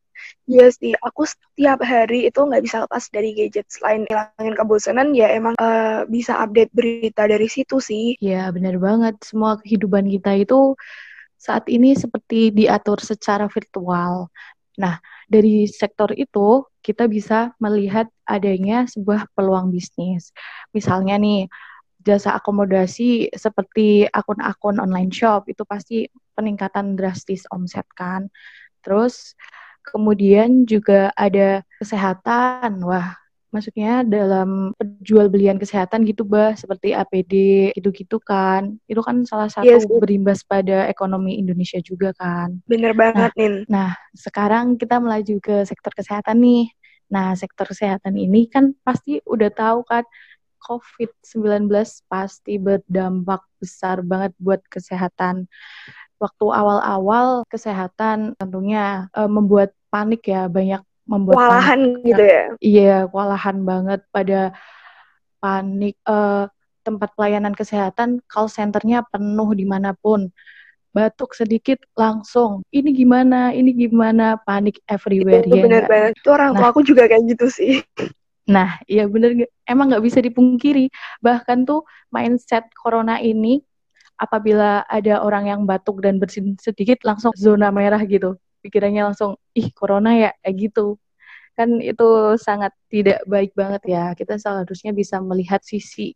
Iya 0.49 0.67
sih, 0.73 0.93
aku 0.99 1.29
setiap 1.29 1.85
hari 1.85 2.29
itu 2.29 2.41
nggak 2.41 2.63
bisa 2.65 2.85
lepas 2.85 3.05
dari 3.13 3.37
gadget. 3.37 3.69
Selain 3.69 4.09
hilangin 4.09 4.55
kebosanan, 4.57 5.13
ya 5.13 5.29
emang 5.33 5.55
uh, 5.61 6.09
bisa 6.09 6.41
update 6.41 6.73
berita 6.73 7.29
dari 7.29 7.47
situ 7.47 7.79
sih. 7.79 8.17
Iya, 8.19 8.49
benar 8.55 8.81
banget. 8.81 9.21
Semua 9.21 9.61
kehidupan 9.61 10.09
kita 10.09 10.35
itu 10.41 10.73
saat 11.39 11.69
ini 11.71 11.95
seperti 11.95 12.51
diatur 12.51 12.99
secara 12.99 13.47
virtual. 13.47 14.33
Nah, 14.79 14.99
dari 15.29 15.67
sektor 15.69 16.11
itu 16.15 16.65
kita 16.81 17.05
bisa 17.11 17.53
melihat 17.61 18.09
adanya 18.25 18.89
sebuah 18.89 19.29
peluang 19.37 19.69
bisnis. 19.69 20.33
Misalnya 20.73 21.21
nih, 21.21 21.51
jasa 22.03 22.39
akomodasi 22.39 23.35
seperti 23.35 24.09
akun-akun 24.09 24.81
online 24.81 25.13
shop 25.13 25.45
itu 25.51 25.67
pasti 25.69 26.09
peningkatan 26.33 26.95
drastis 26.97 27.45
omset 27.51 27.85
kan. 27.93 28.31
Terus 28.81 29.35
kemudian 29.89 30.69
juga 30.69 31.11
ada 31.17 31.65
kesehatan. 31.81 32.81
Wah, 32.85 33.17
maksudnya 33.49 34.05
dalam 34.05 34.77
jual 35.01 35.33
belian 35.33 35.57
kesehatan 35.57 36.05
gitu 36.05 36.29
bah 36.29 36.53
seperti 36.53 36.93
APD 36.93 37.35
gitu-gitu 37.73 38.21
kan. 38.21 38.77
Itu 38.85 39.01
kan 39.01 39.25
salah 39.25 39.49
satu 39.49 39.69
yes. 39.69 39.89
berimbas 39.89 40.45
pada 40.45 40.85
ekonomi 40.87 41.41
Indonesia 41.41 41.81
juga 41.81 42.13
kan. 42.17 42.61
Bener 42.69 42.93
banget 42.93 43.33
nah, 43.33 43.41
Nin. 43.41 43.55
nah 43.67 43.91
sekarang 44.13 44.77
kita 44.77 45.01
melaju 45.01 45.35
ke 45.41 45.57
sektor 45.65 45.93
kesehatan 45.97 46.39
nih. 46.45 46.69
Nah 47.09 47.33
sektor 47.35 47.65
kesehatan 47.65 48.21
ini 48.21 48.53
kan 48.53 48.77
pasti 48.85 49.25
udah 49.25 49.49
tahu 49.49 49.81
kan 49.89 50.05
COVID-19 50.59 51.71
pasti 52.11 52.59
berdampak 52.61 53.41
besar 53.63 54.05
banget 54.05 54.35
buat 54.37 54.61
kesehatan. 54.69 55.49
Waktu 56.19 56.47
awal-awal 56.51 57.47
kesehatan 57.47 58.35
tentunya 58.35 59.07
e, 59.15 59.23
membuat 59.31 59.71
panik 59.89 60.25
ya 60.29 60.47
banyak 60.47 60.81
membuat 61.09 61.37
kewalahan 61.41 61.81
gitu 62.05 62.23
ya? 62.23 62.45
Iya 62.61 62.97
kewalahan 63.09 63.57
banget 63.65 64.01
pada 64.13 64.53
panik 65.41 65.97
uh, 66.05 66.47
tempat 66.85 67.13
pelayanan 67.17 67.57
kesehatan 67.57 68.21
call 68.29 68.53
centernya 68.53 69.03
penuh 69.09 69.51
di 69.57 69.65
mana 69.65 69.97
pun. 69.97 70.29
Batuk 70.89 71.37
sedikit 71.37 71.81
langsung 71.97 72.65
ini 72.73 72.93
gimana? 72.93 73.53
Ini 73.53 73.71
gimana? 73.73 74.41
Panik 74.41 74.81
everywhere 74.89 75.45
itu 75.45 75.57
ya 75.57 75.63
benar 75.65 75.85
banget. 75.89 76.13
Itu 76.17 76.29
orang 76.33 76.51
tua 76.57 76.61
nah, 76.65 76.71
aku 76.73 76.81
juga 76.85 77.03
kayak 77.09 77.25
gitu 77.37 77.47
sih. 77.49 77.75
Nah 78.49 78.81
iya 78.89 79.05
bener 79.05 79.45
emang 79.69 79.93
nggak 79.93 80.05
bisa 80.09 80.25
dipungkiri 80.25 80.89
bahkan 81.21 81.69
tuh 81.69 81.85
mindset 82.09 82.65
corona 82.73 83.21
ini 83.21 83.61
apabila 84.17 84.89
ada 84.89 85.21
orang 85.21 85.53
yang 85.53 85.61
batuk 85.69 86.01
dan 86.01 86.17
bersin 86.17 86.57
sedikit 86.57 87.05
langsung 87.05 87.37
zona 87.37 87.69
merah 87.69 88.01
gitu 88.09 88.41
pikirannya 88.65 89.13
langsung 89.13 89.39
ih 89.55 89.69
corona 89.75 90.15
ya? 90.15 90.31
Kayak 90.43 90.55
gitu. 90.71 90.87
Kan 91.59 91.83
itu 91.83 92.39
sangat 92.39 92.73
tidak 92.93 93.23
baik 93.27 93.53
banget 93.55 93.83
ya. 93.87 94.05
Kita 94.15 94.39
seharusnya 94.39 94.95
bisa 94.95 95.19
melihat 95.19 95.63
sisi 95.63 96.15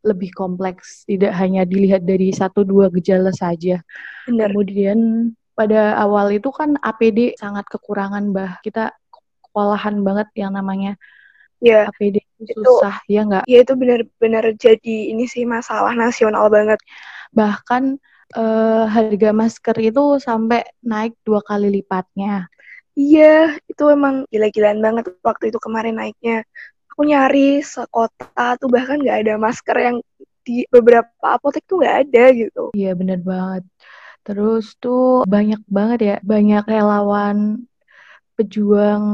lebih 0.00 0.32
kompleks 0.32 1.04
tidak 1.04 1.36
hanya 1.36 1.68
dilihat 1.68 2.08
dari 2.08 2.32
satu 2.32 2.64
dua 2.64 2.88
gejala 2.88 3.32
saja. 3.36 3.84
Benar. 4.24 4.48
kemudian 4.52 4.98
pada 5.52 5.92
awal 6.00 6.32
itu 6.32 6.48
kan 6.48 6.80
APD 6.80 7.36
sangat 7.36 7.68
kekurangan 7.68 8.32
bah 8.32 8.56
kita 8.64 8.96
kewalahan 9.52 10.00
banget 10.00 10.32
yang 10.32 10.56
namanya 10.56 10.96
ya 11.60 11.84
APD 11.92 12.24
itu 12.40 12.56
susah 12.64 12.96
ya 13.04 13.28
nggak? 13.28 13.44
ya 13.44 13.58
itu 13.60 13.72
benar-benar 13.76 14.44
jadi 14.56 14.96
ini 15.12 15.28
sih 15.28 15.44
masalah 15.44 15.92
nasional 15.92 16.48
banget. 16.48 16.80
Bahkan 17.36 18.00
uh, 18.36 18.84
harga 18.86 19.30
masker 19.34 19.76
itu 19.80 20.18
sampai 20.22 20.66
naik 20.82 21.14
dua 21.26 21.40
kali 21.42 21.70
lipatnya. 21.80 22.46
Iya, 22.98 23.56
itu 23.70 23.82
emang 23.88 24.26
gila-gilaan 24.28 24.82
banget 24.82 25.14
waktu 25.22 25.54
itu 25.54 25.58
kemarin 25.62 25.96
naiknya. 25.96 26.44
Aku 26.90 27.06
nyari 27.06 27.62
sekota 27.64 28.58
tuh 28.60 28.68
bahkan 28.68 29.00
nggak 29.00 29.18
ada 29.24 29.34
masker 29.40 29.76
yang 29.78 29.96
di 30.44 30.66
beberapa 30.68 31.08
apotek 31.24 31.64
tuh 31.64 31.80
nggak 31.80 31.96
ada 32.08 32.24
gitu. 32.34 32.62
Iya 32.76 32.92
bener 32.98 33.22
banget. 33.22 33.64
Terus 34.20 34.76
tuh 34.76 35.24
banyak 35.24 35.62
banget 35.64 35.98
ya, 36.02 36.16
banyak 36.20 36.64
relawan 36.68 37.64
pejuang 38.36 39.04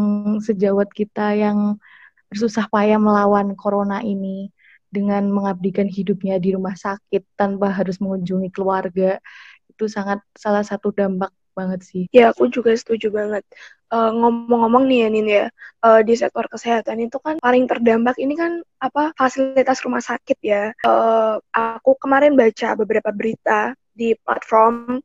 sejawat 0.43 0.91
kita 0.91 1.35
yang 1.35 1.79
bersusah 2.27 2.67
payah 2.67 2.99
melawan 2.99 3.55
corona 3.55 4.03
ini 4.03 4.51
dengan 4.97 5.29
mengabdikan 5.29 5.85
hidupnya 5.85 6.41
di 6.41 6.57
rumah 6.57 6.73
sakit 6.73 7.37
tanpa 7.37 7.69
harus 7.69 8.01
mengunjungi 8.01 8.49
keluarga 8.49 9.21
itu 9.69 9.85
sangat 9.93 10.25
salah 10.33 10.65
satu 10.65 10.89
dampak 10.89 11.29
banget 11.53 11.81
sih. 11.85 12.05
Ya 12.13 12.33
aku 12.33 12.49
juga 12.49 12.73
setuju 12.73 13.13
banget. 13.13 13.45
Uh, 13.93 14.11
ngomong-ngomong 14.13 14.85
nih 14.89 14.99
ya 15.05 15.09
Nin 15.09 15.29
ya, 15.29 15.45
uh, 15.85 16.01
di 16.01 16.17
sektor 16.17 16.45
kesehatan 16.49 17.01
itu 17.01 17.17
kan 17.23 17.39
paling 17.39 17.65
terdampak 17.65 18.19
ini 18.21 18.35
kan 18.35 18.61
apa 18.81 19.13
fasilitas 19.17 19.81
rumah 19.85 20.05
sakit 20.05 20.39
ya. 20.41 20.73
Uh, 20.85 21.41
aku 21.53 21.97
kemarin 22.01 22.37
baca 22.37 22.77
beberapa 22.77 23.13
berita 23.13 23.73
di 23.97 24.13
platform 24.21 25.01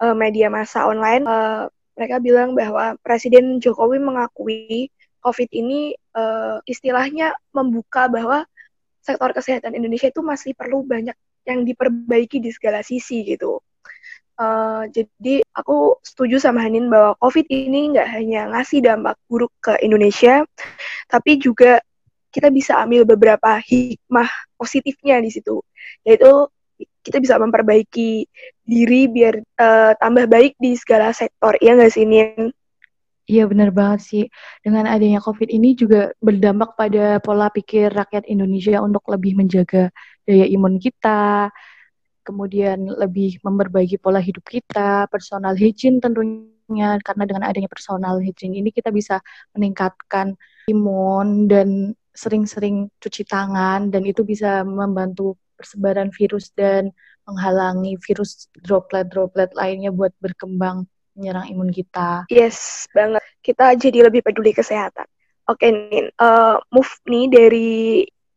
uh, 0.00 0.16
media 0.16 0.48
massa 0.48 0.88
online. 0.88 1.24
Uh, 1.28 1.68
mereka 1.98 2.16
bilang 2.22 2.56
bahwa 2.56 2.96
Presiden 3.04 3.60
Jokowi 3.60 4.00
mengakui 4.00 4.88
COVID 5.20 5.50
ini 5.52 5.92
uh, 6.16 6.64
istilahnya 6.64 7.36
membuka 7.52 8.08
bahwa 8.08 8.48
sektor 9.00 9.32
kesehatan 9.32 9.76
Indonesia 9.76 10.08
itu 10.08 10.20
masih 10.20 10.52
perlu 10.52 10.84
banyak 10.84 11.16
yang 11.48 11.64
diperbaiki 11.64 12.38
di 12.38 12.52
segala 12.52 12.84
sisi 12.84 13.24
gitu. 13.24 13.60
Uh, 14.40 14.88
jadi 14.88 15.44
aku 15.52 16.00
setuju 16.00 16.40
sama 16.40 16.64
Hanin 16.64 16.88
bahwa 16.88 17.12
COVID 17.20 17.44
ini 17.52 17.92
nggak 17.92 18.08
hanya 18.08 18.48
ngasih 18.56 18.80
dampak 18.80 19.20
buruk 19.28 19.52
ke 19.60 19.76
Indonesia, 19.84 20.48
tapi 21.12 21.36
juga 21.36 21.84
kita 22.32 22.48
bisa 22.48 22.80
ambil 22.80 23.04
beberapa 23.04 23.60
hikmah 23.60 24.30
positifnya 24.56 25.20
di 25.20 25.28
situ, 25.28 25.60
yaitu 26.08 26.48
kita 27.04 27.20
bisa 27.20 27.36
memperbaiki 27.36 28.24
diri 28.64 29.12
biar 29.12 29.44
uh, 29.60 29.92
tambah 30.00 30.24
baik 30.24 30.56
di 30.56 30.72
segala 30.72 31.12
sektor, 31.12 31.60
ya 31.60 31.76
nggak 31.76 31.92
sih 31.92 32.08
Nin? 32.08 32.48
Iya 33.30 33.42
benar 33.50 33.70
banget 33.78 34.00
sih. 34.10 34.24
Dengan 34.64 34.84
adanya 34.90 35.20
COVID 35.26 35.48
ini 35.56 35.68
juga 35.78 36.10
berdampak 36.26 36.70
pada 36.80 37.22
pola 37.22 37.46
pikir 37.56 37.86
rakyat 38.00 38.24
Indonesia 38.26 38.82
untuk 38.82 39.06
lebih 39.12 39.38
menjaga 39.38 39.94
daya 40.26 40.46
imun 40.50 40.74
kita, 40.82 41.46
kemudian 42.26 42.78
lebih 43.02 43.38
memperbaiki 43.46 43.96
pola 44.02 44.18
hidup 44.18 44.42
kita, 44.50 45.06
personal 45.12 45.54
hygiene 45.54 46.02
tentunya 46.02 46.98
karena 47.06 47.24
dengan 47.26 47.44
adanya 47.46 47.70
personal 47.70 48.18
hygiene 48.18 48.58
ini 48.58 48.70
kita 48.74 48.90
bisa 48.90 49.22
meningkatkan 49.54 50.34
imun 50.66 51.46
dan 51.46 51.94
sering-sering 52.10 52.90
cuci 52.98 53.22
tangan 53.30 53.94
dan 53.94 54.02
itu 54.10 54.26
bisa 54.26 54.66
membantu 54.66 55.38
persebaran 55.54 56.10
virus 56.10 56.50
dan 56.58 56.90
menghalangi 57.30 57.94
virus 58.02 58.50
droplet-droplet 58.66 59.54
lainnya 59.54 59.94
buat 59.94 60.10
berkembang 60.18 60.90
menyerang 61.14 61.46
imun 61.50 61.70
kita. 61.70 62.26
Yes, 62.30 62.86
banget. 62.94 63.22
Kita 63.40 63.74
jadi 63.74 64.06
lebih 64.06 64.22
peduli 64.24 64.54
kesehatan. 64.54 65.06
Oke, 65.50 65.70
Nin. 65.70 66.12
Uh, 66.20 66.62
move 66.70 66.90
nih 67.10 67.26
dari 67.26 67.70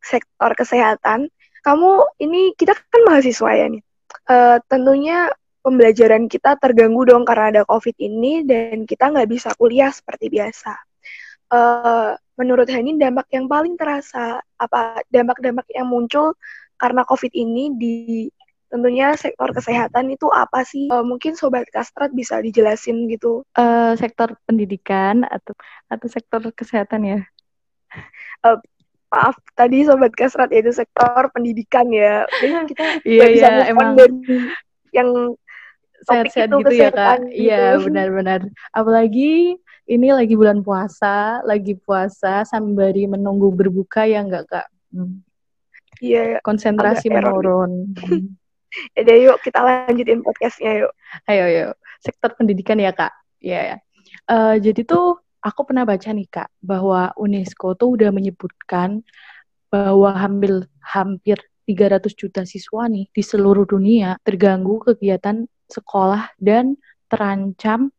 sektor 0.01 0.51
kesehatan. 0.57 1.29
Kamu 1.63 2.19
ini 2.19 2.51
kita 2.57 2.75
kan 2.75 3.01
mahasiswa 3.07 3.51
ya 3.55 3.67
nih. 3.71 3.83
Uh, 4.27 4.57
tentunya 4.67 5.31
pembelajaran 5.63 6.27
kita 6.27 6.59
terganggu 6.59 7.07
dong 7.07 7.23
karena 7.23 7.55
ada 7.55 7.63
COVID 7.63 7.95
ini 7.97 8.43
dan 8.43 8.83
kita 8.83 9.09
nggak 9.15 9.29
bisa 9.31 9.55
kuliah 9.55 9.89
seperti 9.89 10.27
biasa. 10.27 10.75
Uh, 11.53 12.11
menurut 12.35 12.67
Hani 12.67 12.97
dampak 12.99 13.29
yang 13.31 13.47
paling 13.47 13.77
terasa 13.79 14.41
apa 14.57 15.05
dampak-dampak 15.07 15.69
yang 15.71 15.87
muncul 15.87 16.35
karena 16.75 17.07
COVID 17.07 17.31
ini 17.31 17.77
di 17.79 18.27
tentunya 18.73 19.13
sektor 19.13 19.53
kesehatan 19.53 20.09
itu 20.09 20.25
apa 20.33 20.65
sih? 20.65 20.89
Uh, 20.89 21.05
mungkin 21.05 21.37
sobat 21.37 21.69
kastrat 21.69 22.09
bisa 22.09 22.41
dijelasin 22.41 23.05
gitu. 23.05 23.45
Uh, 23.53 23.93
sektor 23.93 24.33
pendidikan 24.49 25.21
atau 25.29 25.53
atau 25.93 26.07
sektor 26.09 26.41
kesehatan 26.57 27.05
ya? 27.05 27.19
Uh, 28.41 28.57
maaf 29.13 29.37
tadi 29.53 29.85
sobat 29.85 30.09
kastrat 30.17 30.49
itu 30.49 30.73
sektor 30.73 31.29
pendidikan 31.29 31.85
ya. 31.93 32.25
Jadi 32.41 32.49
kita 32.73 32.83
iya, 33.05 33.25
bisa 33.29 33.47
iya, 33.53 33.63
emang 33.69 33.93
yang 34.89 35.37
sehat-sehat 36.09 36.49
gitu 36.49 36.73
ya 36.73 36.89
kak. 36.89 37.29
Gitu. 37.29 37.45
Iya 37.45 37.77
benar-benar. 37.77 38.41
Apalagi 38.73 39.53
ini 39.85 40.07
lagi 40.09 40.33
bulan 40.33 40.65
puasa, 40.65 41.45
lagi 41.45 41.77
puasa 41.77 42.41
sembari 42.41 43.05
menunggu 43.05 43.53
berbuka 43.53 44.09
ya 44.09 44.25
enggak 44.25 44.49
kak? 44.49 44.67
Hmm. 44.89 45.21
Iya. 46.01 46.41
Konsentrasi 46.41 47.13
menurun. 47.13 47.93
Ya 48.97 49.15
yuk 49.15 49.37
kita 49.45 49.61
lanjutin 49.61 50.25
podcastnya 50.25 50.85
yuk. 50.85 50.91
Ayo 51.29 51.45
yuk. 51.49 51.73
Sektor 52.01 52.33
pendidikan 52.33 52.81
ya 52.81 52.91
kak. 52.93 53.13
Iya 53.43 53.59
ya. 53.61 53.77
Uh, 54.29 54.55
jadi 54.57 54.81
tuh 54.87 55.19
aku 55.43 55.67
pernah 55.67 55.83
baca 55.83 56.09
nih 56.09 56.27
kak 56.31 56.49
bahwa 56.63 57.11
UNESCO 57.19 57.75
tuh 57.75 57.99
udah 57.99 58.09
menyebutkan 58.09 59.03
bahwa 59.67 60.13
hampir 60.15 60.63
hampir 60.79 61.37
300 61.67 62.13
juta 62.13 62.41
siswa 62.43 62.87
nih 62.91 63.07
di 63.09 63.23
seluruh 63.23 63.63
dunia 63.63 64.19
terganggu 64.21 64.83
kegiatan 64.83 65.47
sekolah 65.71 66.35
dan 66.39 66.75
terancam 67.07 67.89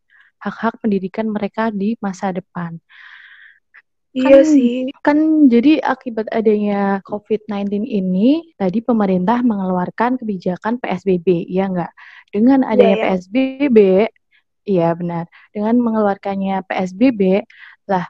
hak-hak 0.41 0.77
pendidikan 0.85 1.33
mereka 1.33 1.73
di 1.73 1.97
masa 2.01 2.31
depan. 2.31 2.77
Iya 4.15 4.41
kan, 4.41 4.45
sih. 4.47 4.75
Kan 5.03 5.19
jadi 5.51 5.83
akibat 5.83 6.31
adanya 6.31 7.03
COVID-19 7.03 7.83
ini, 7.83 8.55
tadi 8.55 8.79
pemerintah 8.79 9.43
mengeluarkan 9.43 10.23
kebijakan 10.23 10.79
PSBB, 10.79 11.51
ya 11.51 11.67
enggak? 11.67 11.93
Dengan 12.31 12.63
iya, 12.63 12.71
adanya 12.71 12.89
yeah, 12.89 12.99
yeah. 13.03 13.19
PSBB, 13.19 13.79
Iya, 14.65 14.97
benar. 14.97 15.25
Dengan 15.53 15.77
mengeluarkannya 15.77 16.65
PSBB, 16.65 17.45
lah 17.85 18.09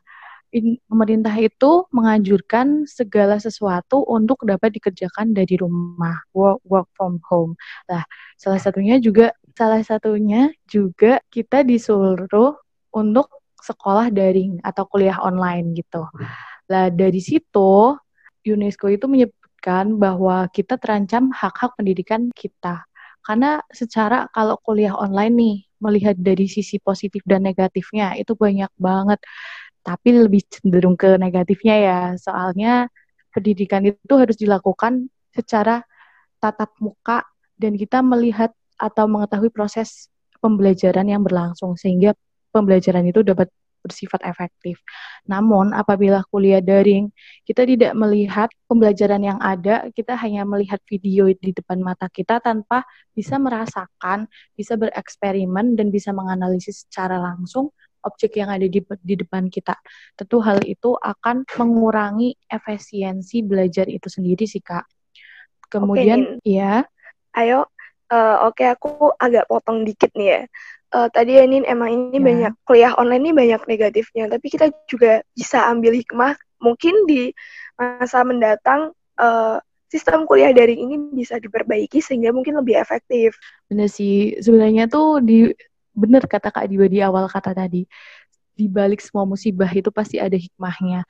pemerintah 0.86 1.34
itu 1.34 1.82
menganjurkan 1.90 2.86
segala 2.86 3.42
sesuatu 3.42 4.06
untuk 4.06 4.46
dapat 4.46 4.70
dikerjakan 4.78 5.34
dari 5.34 5.58
rumah, 5.58 6.22
work 6.30 6.62
work 6.62 6.86
from 6.94 7.18
home. 7.26 7.58
Lah, 7.90 8.06
salah 8.38 8.62
satunya 8.62 9.02
juga 9.02 9.34
salah 9.58 9.82
satunya 9.82 10.54
juga 10.70 11.18
kita 11.26 11.66
disuruh 11.66 12.54
untuk 12.94 13.26
sekolah 13.64 14.12
daring 14.12 14.60
atau 14.60 14.84
kuliah 14.84 15.16
online 15.24 15.72
gitu. 15.72 16.04
Lah, 16.68 16.92
dari 16.92 17.20
situ 17.24 17.96
UNESCO 18.44 18.92
itu 18.92 19.08
menyebutkan 19.08 19.96
bahwa 19.96 20.44
kita 20.52 20.76
terancam 20.76 21.32
hak-hak 21.32 21.72
pendidikan 21.80 22.28
kita. 22.36 22.84
Karena 23.24 23.64
secara 23.72 24.28
kalau 24.36 24.60
kuliah 24.60 24.92
online 24.92 25.32
nih, 25.32 25.56
melihat 25.80 26.16
dari 26.16 26.48
sisi 26.48 26.76
positif 26.80 27.20
dan 27.24 27.44
negatifnya 27.44 28.16
itu 28.16 28.32
banyak 28.32 28.72
banget 28.80 29.20
tapi 29.84 30.16
lebih 30.16 30.40
cenderung 30.48 30.96
ke 30.96 31.20
negatifnya 31.20 31.76
ya 31.76 32.00
soalnya 32.16 32.88
pendidikan 33.36 33.84
itu 33.84 34.14
harus 34.16 34.40
dilakukan 34.40 35.12
secara 35.36 35.84
tatap 36.40 36.72
muka 36.80 37.28
dan 37.60 37.76
kita 37.76 38.00
melihat 38.00 38.48
atau 38.80 39.04
mengetahui 39.04 39.52
proses 39.52 40.08
pembelajaran 40.40 41.04
yang 41.04 41.20
berlangsung 41.20 41.76
sehingga 41.76 42.16
pembelajaran 42.54 43.02
itu 43.10 43.26
dapat 43.26 43.50
bersifat 43.84 44.24
efektif. 44.24 44.80
Namun 45.28 45.76
apabila 45.76 46.24
kuliah 46.32 46.64
daring, 46.64 47.12
kita 47.44 47.68
tidak 47.68 47.92
melihat 47.92 48.48
pembelajaran 48.64 49.20
yang 49.20 49.38
ada, 49.44 49.92
kita 49.92 50.16
hanya 50.16 50.48
melihat 50.48 50.80
video 50.88 51.28
di 51.28 51.52
depan 51.52 51.84
mata 51.84 52.08
kita 52.08 52.40
tanpa 52.40 52.88
bisa 53.12 53.36
merasakan, 53.36 54.24
bisa 54.56 54.80
bereksperimen 54.80 55.76
dan 55.76 55.92
bisa 55.92 56.16
menganalisis 56.16 56.88
secara 56.88 57.20
langsung 57.20 57.68
objek 58.04 58.40
yang 58.40 58.48
ada 58.48 58.64
di, 58.64 58.80
di 58.80 59.14
depan 59.20 59.52
kita. 59.52 59.76
Tentu 60.16 60.40
hal 60.40 60.64
itu 60.64 60.96
akan 60.96 61.44
mengurangi 61.60 62.32
efisiensi 62.48 63.44
belajar 63.44 63.84
itu 63.84 64.08
sendiri 64.08 64.48
sih 64.48 64.64
Kak. 64.64 64.88
Kemudian 65.68 66.40
okay, 66.40 66.56
ya. 66.56 66.84
Ayo, 67.34 67.66
uh, 68.12 68.46
oke 68.48 68.60
okay, 68.60 68.68
aku 68.72 69.10
agak 69.18 69.48
potong 69.50 69.82
dikit 69.82 70.12
nih 70.14 70.28
ya 70.28 70.42
uh, 70.94 71.08
tadi 71.10 71.36
ya 71.36 71.44
Nin 71.44 71.66
emang 71.66 71.90
ini 71.90 72.18
ya. 72.18 72.22
banyak 72.22 72.52
kuliah 72.62 72.92
online 72.94 73.22
ini 73.26 73.32
banyak 73.34 73.62
negatifnya, 73.66 74.30
tapi 74.30 74.46
kita 74.48 74.70
juga 74.86 75.20
bisa 75.34 75.66
ambil 75.66 75.92
hikmah 75.98 76.38
mungkin 76.62 76.94
di 77.10 77.34
masa 77.74 78.22
mendatang 78.22 78.94
uh, 79.18 79.58
sistem 79.90 80.24
kuliah 80.24 80.54
daring 80.54 80.80
ini 80.80 80.96
bisa 81.12 81.36
diperbaiki 81.42 81.98
sehingga 81.98 82.30
mungkin 82.30 82.56
lebih 82.56 82.78
efektif. 82.78 83.34
Bener 83.66 83.90
sih, 83.90 84.38
sebenarnya 84.38 84.86
tuh 84.86 85.18
di 85.20 85.50
bener 85.94 86.26
kata 86.26 86.50
Kak 86.50 86.66
Diwa 86.70 86.86
di 86.86 86.98
awal 87.02 87.26
kata 87.30 87.54
tadi, 87.54 87.86
di 88.54 88.66
balik 88.70 89.02
semua 89.02 89.26
musibah 89.26 89.70
itu 89.70 89.90
pasti 89.90 90.22
ada 90.22 90.34
hikmahnya 90.34 91.02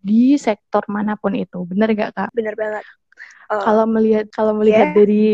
di 0.00 0.36
sektor 0.36 0.84
mana 0.88 1.16
pun 1.16 1.36
itu, 1.36 1.64
bener 1.64 1.92
gak 1.96 2.12
Kak? 2.16 2.30
Bener 2.32 2.56
banget. 2.56 2.84
Uh, 3.48 3.62
kalau 3.62 3.84
melihat 3.88 4.26
kalau 4.32 4.52
melihat 4.52 4.92
yeah. 4.92 4.96
dari 4.96 5.24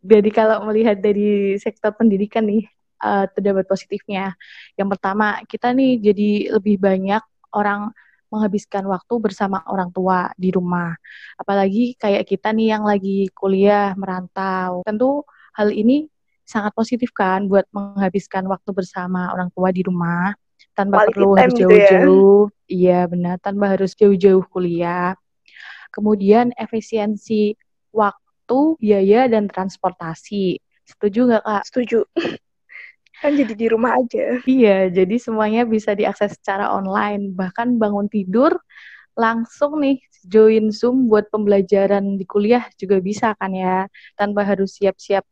dari 0.00 0.30
kalau 0.32 0.64
melihat 0.64 0.96
dari 1.00 1.56
sektor 1.60 1.92
pendidikan 1.96 2.44
nih, 2.48 2.68
uh, 3.00 3.26
terdapat 3.32 3.64
positifnya. 3.66 4.36
Yang 4.76 4.88
pertama, 4.96 5.40
kita 5.48 5.72
nih 5.72 5.98
jadi 6.00 6.30
lebih 6.60 6.76
banyak 6.78 7.22
orang 7.56 7.90
menghabiskan 8.30 8.86
waktu 8.86 9.14
bersama 9.18 9.60
orang 9.66 9.90
tua 9.90 10.30
di 10.38 10.54
rumah. 10.54 10.94
Apalagi 11.34 11.98
kayak 11.98 12.24
kita 12.30 12.54
nih 12.54 12.78
yang 12.78 12.86
lagi 12.86 13.26
kuliah, 13.34 13.92
merantau. 13.98 14.86
Tentu 14.86 15.26
hal 15.58 15.74
ini 15.74 16.06
sangat 16.46 16.70
positif 16.74 17.10
kan 17.10 17.50
buat 17.50 17.66
menghabiskan 17.74 18.46
waktu 18.46 18.70
bersama 18.70 19.34
orang 19.34 19.50
tua 19.50 19.70
di 19.74 19.82
rumah 19.82 20.34
tanpa 20.74 21.02
Quality 21.02 21.14
perlu 21.14 21.30
harus 21.34 21.54
jauh-jauh. 21.58 22.42
Gitu 22.46 22.54
ya? 22.70 22.70
Iya, 22.70 23.00
benar, 23.10 23.36
tanpa 23.42 23.64
harus 23.74 23.92
jauh-jauh 23.98 24.46
kuliah. 24.46 25.18
Kemudian 25.90 26.54
efisiensi 26.54 27.58
waktu, 27.90 28.78
biaya 28.78 29.26
dan 29.26 29.50
transportasi. 29.50 30.62
Setuju 30.86 31.34
nggak, 31.34 31.42
Kak? 31.42 31.62
Setuju 31.66 32.06
kan 33.20 33.36
jadi 33.36 33.52
di 33.52 33.66
rumah 33.68 34.00
aja. 34.00 34.40
Iya, 34.48 34.88
jadi 34.88 35.16
semuanya 35.20 35.68
bisa 35.68 35.92
diakses 35.92 36.40
secara 36.40 36.72
online. 36.72 37.36
Bahkan 37.36 37.76
bangun 37.76 38.08
tidur 38.08 38.56
langsung 39.12 39.84
nih 39.84 40.00
join 40.24 40.72
Zoom 40.72 41.08
buat 41.08 41.28
pembelajaran 41.28 42.16
di 42.16 42.24
kuliah 42.24 42.64
juga 42.80 42.96
bisa 43.04 43.36
kan 43.36 43.52
ya, 43.52 43.84
tanpa 44.16 44.44
harus 44.48 44.80
siap-siap 44.80 45.24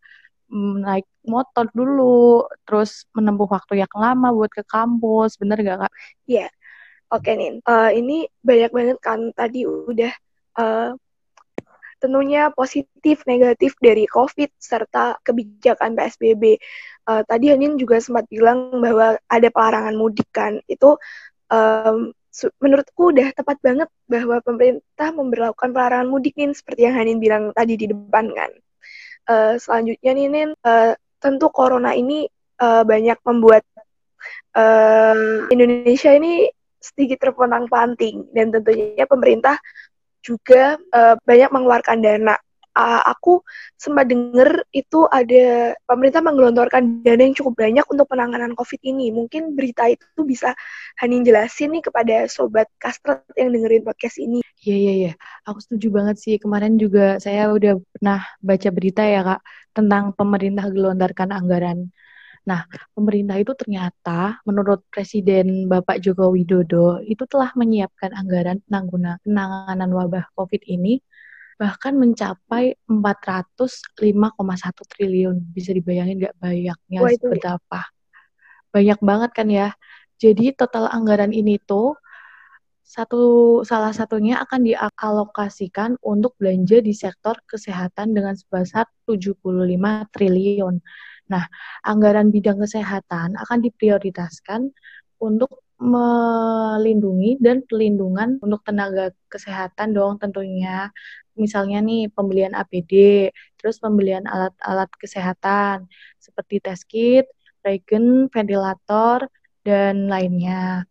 mm, 0.53 0.85
naik 0.85 1.09
motor 1.25 1.69
dulu, 1.73 2.45
terus 2.69 3.09
menempuh 3.17 3.49
waktu 3.49 3.81
yang 3.85 3.93
lama 3.97 4.33
buat 4.33 4.53
ke 4.53 4.65
kampus, 4.65 5.37
bener 5.41 5.61
gak 5.65 5.89
kak? 5.89 5.93
Iya, 6.29 6.49
oke 7.13 7.25
okay, 7.25 7.33
nih. 7.37 7.51
Uh, 7.65 7.91
ini 7.93 8.17
banyak 8.41 8.71
banget 8.73 8.99
kan 9.01 9.21
tadi 9.33 9.65
udah 9.65 10.13
uh, 10.61 10.93
tentunya 11.99 12.51
positif 12.55 13.27
negatif 13.27 13.75
dari 13.83 14.07
COVID 14.07 14.51
serta 14.59 15.19
kebijakan 15.23 15.99
PSBB. 15.99 16.59
Uh, 17.05 17.21
eh, 17.21 17.23
tadi 17.27 17.51
Hanin 17.51 17.77
juga 17.77 17.99
sempat 17.99 18.27
bilang 18.31 18.79
bahwa 18.79 19.19
ada 19.27 19.49
pelarangan 19.51 19.95
mudik 19.99 20.31
kan. 20.31 20.63
Itu 20.71 20.97
um, 21.51 22.15
menurutku 22.63 23.11
udah 23.11 23.35
tepat 23.35 23.59
banget 23.59 23.91
bahwa 24.07 24.39
pemerintah 24.41 25.11
memperlakukan 25.11 25.71
pelarangan 25.75 26.09
mudik 26.09 26.39
nih 26.39 26.55
seperti 26.55 26.87
yang 26.87 26.95
Hanin 26.95 27.19
bilang 27.19 27.51
tadi 27.53 27.75
di 27.75 27.87
depan 27.91 28.31
kan. 28.33 28.51
Uh, 29.29 29.55
selanjutnya 29.61 30.11
nih 30.17 30.27
Nin, 30.31 30.51
uh, 30.65 30.97
tentu 31.21 31.53
corona 31.53 31.93
ini 31.93 32.25
uh, 32.63 32.87
banyak 32.87 33.19
membuat 33.27 33.67
uh, 34.57 35.47
Indonesia 35.53 36.15
ini 36.15 36.49
sedikit 36.79 37.19
terpontang-panting 37.21 38.31
dan 38.33 38.55
tentunya 38.55 39.05
pemerintah 39.05 39.59
juga 40.23 40.77
uh, 40.95 41.15
banyak 41.23 41.51
mengeluarkan 41.51 41.99
dana. 42.03 42.37
Uh, 42.79 43.03
aku 43.11 43.43
sempat 43.75 44.07
dengar 44.07 44.63
itu 44.71 45.03
ada 45.11 45.75
pemerintah 45.83 46.23
menggelontorkan 46.23 47.03
dana 47.03 47.27
yang 47.27 47.35
cukup 47.35 47.59
banyak 47.59 47.83
untuk 47.91 48.07
penanganan 48.07 48.55
COVID 48.55 48.79
ini. 48.87 49.11
Mungkin 49.11 49.59
berita 49.59 49.91
itu 49.91 50.23
bisa 50.23 50.55
Hanin 51.03 51.27
jelasin 51.27 51.75
nih 51.75 51.83
kepada 51.83 52.31
sobat 52.31 52.71
kastrat 52.79 53.27
yang 53.35 53.51
dengerin 53.51 53.83
podcast 53.83 54.23
ini. 54.23 54.47
Iya, 54.63 54.77
iya, 54.79 54.93
iya. 54.95 55.13
Aku 55.51 55.59
setuju 55.59 55.91
banget 55.91 56.23
sih. 56.23 56.39
Kemarin 56.39 56.79
juga 56.79 57.19
saya 57.19 57.51
udah 57.51 57.83
pernah 57.91 58.23
baca 58.39 58.69
berita 58.71 59.03
ya, 59.03 59.27
Kak, 59.27 59.41
tentang 59.75 60.15
pemerintah 60.15 60.71
gelontarkan 60.71 61.35
anggaran 61.35 61.91
Nah, 62.47 62.69
pemerintah 62.95 63.37
itu 63.41 63.53
ternyata 63.57 64.39
menurut 64.47 64.85
Presiden 64.93 65.67
Bapak 65.67 65.99
Joko 66.05 66.31
Widodo 66.31 67.03
itu 67.03 67.27
telah 67.27 67.51
menyiapkan 67.59 68.15
anggaran 68.15 68.63
penanganan, 68.69 69.19
penanganan 69.25 69.91
wabah 69.91 70.25
COVID 70.39 70.63
ini 70.69 71.03
bahkan 71.59 71.99
mencapai 71.99 72.79
405,1 72.87 74.15
triliun. 74.87 75.37
Bisa 75.51 75.75
dibayangin 75.75 76.23
nggak 76.23 76.37
banyaknya 76.39 76.99
Wah, 77.03 77.11
itu... 77.11 77.27
betapa? 77.27 77.83
Banyak 78.71 79.03
banget 79.03 79.31
kan 79.35 79.49
ya. 79.51 79.69
Jadi 80.19 80.55
total 80.55 80.87
anggaran 80.91 81.35
ini 81.35 81.59
tuh 81.59 81.99
satu 82.89 83.21
salah 83.69 83.93
satunya 83.93 84.41
akan 84.41 84.65
dialokasikan 84.65 86.01
untuk 86.01 86.33
belanja 86.41 86.81
di 86.81 86.97
sektor 86.97 87.37
kesehatan 87.45 88.17
dengan 88.17 88.33
sebesar 88.33 88.89
75 89.05 89.45
triliun. 90.09 90.81
Nah, 91.29 91.45
anggaran 91.85 92.33
bidang 92.33 92.59
kesehatan 92.61 93.37
akan 93.37 93.59
diprioritaskan 93.65 94.73
untuk 95.21 95.63
melindungi 95.79 97.39
dan 97.39 97.63
pelindungan 97.63 98.43
untuk 98.43 98.67
tenaga 98.67 99.15
kesehatan 99.31 99.95
dong 99.95 100.19
tentunya. 100.19 100.91
Misalnya 101.39 101.79
nih 101.79 102.11
pembelian 102.11 102.51
APD, 102.57 103.29
terus 103.63 103.79
pembelian 103.79 104.27
alat-alat 104.27 104.91
kesehatan 104.99 105.87
seperti 106.19 106.59
test 106.59 106.85
kit, 106.91 107.31
regen, 107.63 108.27
ventilator, 108.27 109.31
dan 109.63 110.11
lainnya. 110.11 110.83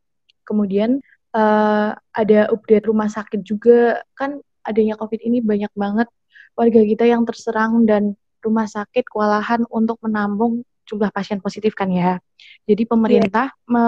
Kemudian 0.48 1.04
uh, 1.36 1.92
ada 2.16 2.40
update 2.48 2.88
rumah 2.88 3.12
sakit 3.12 3.44
juga, 3.44 4.00
kan 4.16 4.40
adanya 4.64 4.96
COVID 4.96 5.20
ini 5.20 5.44
banyak 5.44 5.72
banget 5.76 6.08
warga 6.56 6.82
kita 6.84 7.04
yang 7.08 7.28
terserang 7.28 7.84
dan 7.84 8.16
rumah 8.44 8.68
sakit 8.70 9.08
kewalahan 9.08 9.64
untuk 9.70 9.98
menampung 10.04 10.64
jumlah 10.88 11.12
pasien 11.12 11.44
positif 11.44 11.76
kan 11.76 11.92
ya. 11.92 12.18
Jadi 12.64 12.88
pemerintah 12.88 13.52
yeah. 13.52 13.72
me 13.72 13.86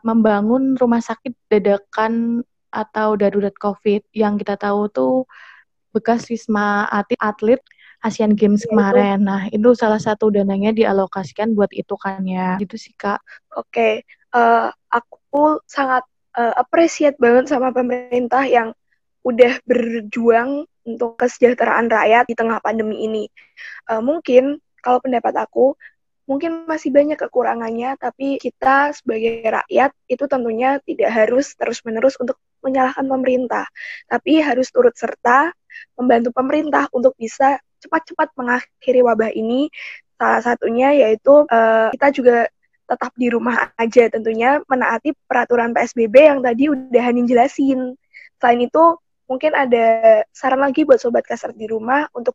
membangun 0.00 0.74
rumah 0.74 1.04
sakit 1.04 1.36
dadakan 1.52 2.40
atau 2.72 3.18
darurat 3.18 3.52
COVID 3.52 4.08
yang 4.16 4.40
kita 4.40 4.56
tahu 4.56 4.88
tuh 4.88 5.14
bekas 5.90 6.30
wisma 6.30 6.86
atlet 6.88 7.18
atlet 7.20 7.60
Asian 8.00 8.32
Games 8.32 8.64
yeah, 8.64 8.68
kemarin. 8.72 9.18
Itu. 9.20 9.28
Nah, 9.28 9.42
itu 9.52 9.68
salah 9.76 10.00
satu 10.00 10.32
dananya 10.32 10.72
dialokasikan 10.72 11.52
buat 11.52 11.68
itu 11.76 11.92
kan 12.00 12.24
ya. 12.24 12.56
Gitu 12.56 12.80
sih, 12.80 12.96
Kak. 12.96 13.20
Oke, 13.52 13.68
okay. 13.68 13.92
uh, 14.32 14.40
eh, 14.40 14.68
aku 14.88 15.60
sangat 15.68 16.08
uh, 16.40 16.56
appreciate 16.56 17.20
banget 17.20 17.52
sama 17.52 17.68
pemerintah 17.76 18.48
yang 18.48 18.72
udah 19.20 19.60
berjuang 19.68 20.64
untuk 20.96 21.20
kesejahteraan 21.20 21.90
rakyat 21.90 22.24
di 22.26 22.34
tengah 22.34 22.58
pandemi 22.62 23.04
ini. 23.04 23.24
Uh, 23.86 24.02
mungkin 24.02 24.58
kalau 24.80 24.98
pendapat 24.98 25.36
aku, 25.36 25.76
mungkin 26.30 26.64
masih 26.70 26.94
banyak 26.94 27.18
kekurangannya, 27.18 27.98
tapi 27.98 28.38
kita 28.38 28.94
sebagai 28.94 29.42
rakyat 29.42 29.90
itu 30.06 30.24
tentunya 30.30 30.78
tidak 30.86 31.10
harus 31.10 31.58
terus-menerus 31.58 32.14
untuk 32.22 32.38
menyalahkan 32.62 33.02
pemerintah, 33.08 33.66
tapi 34.06 34.38
harus 34.38 34.70
turut 34.70 34.94
serta 34.94 35.50
membantu 35.98 36.30
pemerintah 36.30 36.86
untuk 36.94 37.16
bisa 37.18 37.58
cepat-cepat 37.82 38.30
mengakhiri 38.36 39.00
wabah 39.02 39.32
ini. 39.32 39.72
Salah 40.20 40.44
satunya 40.44 40.92
yaitu 40.92 41.48
uh, 41.48 41.88
kita 41.96 42.08
juga 42.12 42.38
tetap 42.90 43.14
di 43.14 43.30
rumah 43.30 43.70
aja 43.78 44.10
tentunya 44.10 44.58
menaati 44.66 45.14
peraturan 45.30 45.70
PSBB 45.70 46.14
yang 46.26 46.40
tadi 46.42 46.68
udah 46.68 47.02
Hanin 47.02 47.24
jelasin. 47.24 47.94
Selain 48.42 48.60
itu, 48.60 48.84
mungkin 49.30 49.54
ada 49.54 50.20
saran 50.34 50.58
lagi 50.58 50.82
buat 50.82 50.98
sobat 50.98 51.22
kasar 51.22 51.54
di 51.54 51.70
rumah 51.70 52.10
untuk 52.10 52.34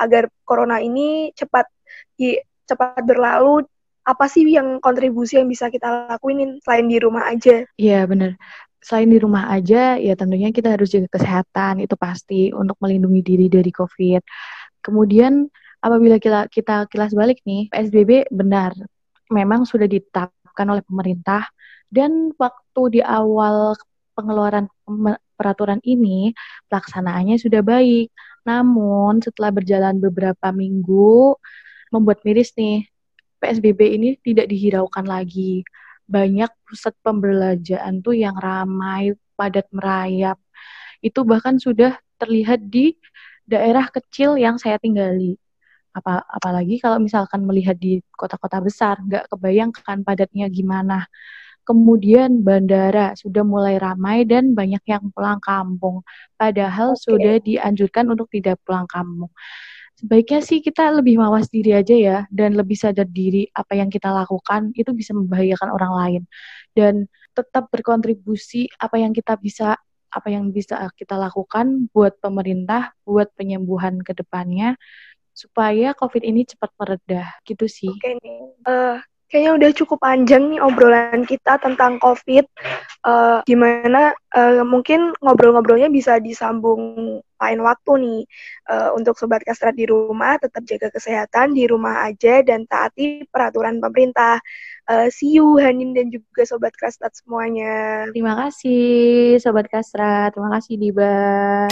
agar 0.00 0.32
corona 0.48 0.80
ini 0.80 1.28
cepat 1.36 1.68
di 2.16 2.40
cepat 2.64 3.04
berlalu 3.04 3.68
apa 4.00 4.24
sih 4.26 4.48
yang 4.48 4.80
kontribusi 4.80 5.36
yang 5.36 5.46
bisa 5.46 5.68
kita 5.68 6.08
lakuin 6.08 6.56
selain 6.64 6.88
di 6.88 6.96
rumah 6.96 7.28
aja? 7.28 7.68
Iya 7.76 8.08
bener. 8.08 8.40
Selain 8.80 9.12
di 9.12 9.20
rumah 9.20 9.52
aja, 9.52 10.00
ya 10.00 10.16
tentunya 10.16 10.48
kita 10.48 10.72
harus 10.72 10.88
jaga 10.88 11.12
kesehatan 11.12 11.84
itu 11.84 11.92
pasti 12.00 12.48
untuk 12.48 12.80
melindungi 12.80 13.20
diri 13.20 13.46
dari 13.52 13.68
COVID. 13.68 14.24
Kemudian 14.80 15.44
apabila 15.84 16.16
kita 16.16 16.48
kita 16.48 16.88
kilas 16.88 17.12
balik 17.12 17.44
nih, 17.44 17.68
PSBB 17.68 18.32
benar 18.32 18.72
memang 19.28 19.68
sudah 19.68 19.84
ditetapkan 19.84 20.66
oleh 20.66 20.80
pemerintah 20.82 21.44
dan 21.92 22.32
waktu 22.40 22.98
di 22.98 23.00
awal 23.04 23.76
pengeluaran 24.16 24.66
peraturan 25.40 25.80
ini 25.80 26.36
pelaksanaannya 26.68 27.40
sudah 27.40 27.64
baik. 27.64 28.12
Namun 28.44 29.24
setelah 29.24 29.48
berjalan 29.48 29.96
beberapa 29.96 30.52
minggu 30.52 31.40
membuat 31.88 32.20
miris 32.28 32.52
nih. 32.60 32.84
PSBB 33.40 33.80
ini 33.96 34.08
tidak 34.20 34.52
dihiraukan 34.52 35.08
lagi. 35.08 35.64
Banyak 36.04 36.52
pusat 36.68 36.92
pembelanjaan 37.00 38.04
tuh 38.04 38.12
yang 38.12 38.36
ramai, 38.36 39.16
padat 39.32 39.64
merayap. 39.72 40.36
Itu 41.00 41.24
bahkan 41.24 41.56
sudah 41.56 41.96
terlihat 42.20 42.68
di 42.68 43.00
daerah 43.48 43.88
kecil 43.88 44.36
yang 44.36 44.60
saya 44.60 44.76
tinggali. 44.76 45.40
Apa, 45.96 46.22
apalagi 46.28 46.78
kalau 46.78 47.00
misalkan 47.02 47.42
melihat 47.48 47.74
di 47.80 48.04
kota-kota 48.12 48.60
besar, 48.60 49.00
nggak 49.00 49.32
kebayangkan 49.32 50.04
padatnya 50.04 50.46
gimana. 50.52 51.08
Kemudian 51.70 52.42
bandara 52.42 53.14
sudah 53.14 53.46
mulai 53.46 53.78
ramai 53.78 54.26
dan 54.26 54.58
banyak 54.58 54.82
yang 54.90 55.06
pulang 55.14 55.38
kampung. 55.38 56.02
Padahal 56.34 56.98
okay. 56.98 57.02
sudah 57.06 57.34
dianjurkan 57.38 58.10
untuk 58.10 58.26
tidak 58.34 58.58
pulang 58.66 58.90
kampung 58.90 59.30
sebaiknya 60.00 60.40
sih 60.40 60.64
kita 60.64 60.96
lebih 60.96 61.20
mawas 61.20 61.52
diri 61.52 61.76
aja 61.76 61.92
ya 61.92 62.18
dan 62.32 62.56
lebih 62.56 62.72
sadar 62.72 63.04
diri 63.04 63.44
apa 63.52 63.76
yang 63.76 63.92
kita 63.92 64.08
lakukan 64.08 64.72
itu 64.72 64.96
bisa 64.96 65.12
membahayakan 65.12 65.68
orang 65.68 65.92
lain 65.92 66.22
dan 66.72 67.04
tetap 67.36 67.68
berkontribusi 67.68 68.72
apa 68.80 68.96
yang 68.96 69.12
kita 69.12 69.36
bisa 69.36 69.76
apa 70.10 70.28
yang 70.32 70.48
bisa 70.50 70.88
kita 70.96 71.20
lakukan 71.20 71.92
buat 71.92 72.16
pemerintah 72.16 72.96
buat 73.04 73.28
penyembuhan 73.36 74.00
ke 74.00 74.16
depannya 74.16 74.80
supaya 75.36 75.92
COVID 75.94 76.24
ini 76.26 76.42
cepat 76.48 76.74
meredah 76.74 77.28
gitu 77.46 77.70
sih. 77.70 77.92
Oke 77.92 78.18
nih, 78.18 78.40
uh, 78.66 78.98
kayaknya 79.30 79.52
udah 79.56 79.70
cukup 79.72 79.98
panjang 80.02 80.50
nih 80.50 80.60
obrolan 80.60 81.22
kita 81.22 81.56
tentang 81.62 82.02
COVID. 82.02 82.44
Uh, 83.00 83.40
gimana 83.48 84.12
uh, 84.36 84.60
mungkin 84.66 85.14
ngobrol-ngobrolnya 85.22 85.88
bisa 85.88 86.18
disambung 86.18 87.16
lain 87.40 87.60
waktu 87.62 87.92
nih. 88.02 88.20
Uh, 88.66 88.90
untuk 88.98 89.16
sobat 89.16 89.40
kastrat 89.46 89.78
di 89.78 89.86
rumah, 89.86 90.36
tetap 90.36 90.66
jaga 90.66 90.90
kesehatan 90.92 91.54
di 91.54 91.64
rumah 91.70 92.10
aja 92.10 92.42
dan 92.42 92.66
taati 92.66 93.24
peraturan 93.30 93.78
pemerintah. 93.78 94.42
Uh, 94.90 95.06
see 95.08 95.38
you 95.38 95.56
Hanin 95.56 95.94
dan 95.94 96.10
juga 96.10 96.42
sobat 96.42 96.74
kastrat 96.74 97.14
semuanya. 97.14 98.10
Terima 98.10 98.34
kasih 98.34 99.38
sobat 99.38 99.70
kastrat. 99.70 100.34
Terima 100.34 100.50
kasih 100.58 100.74
Diba. 100.76 101.70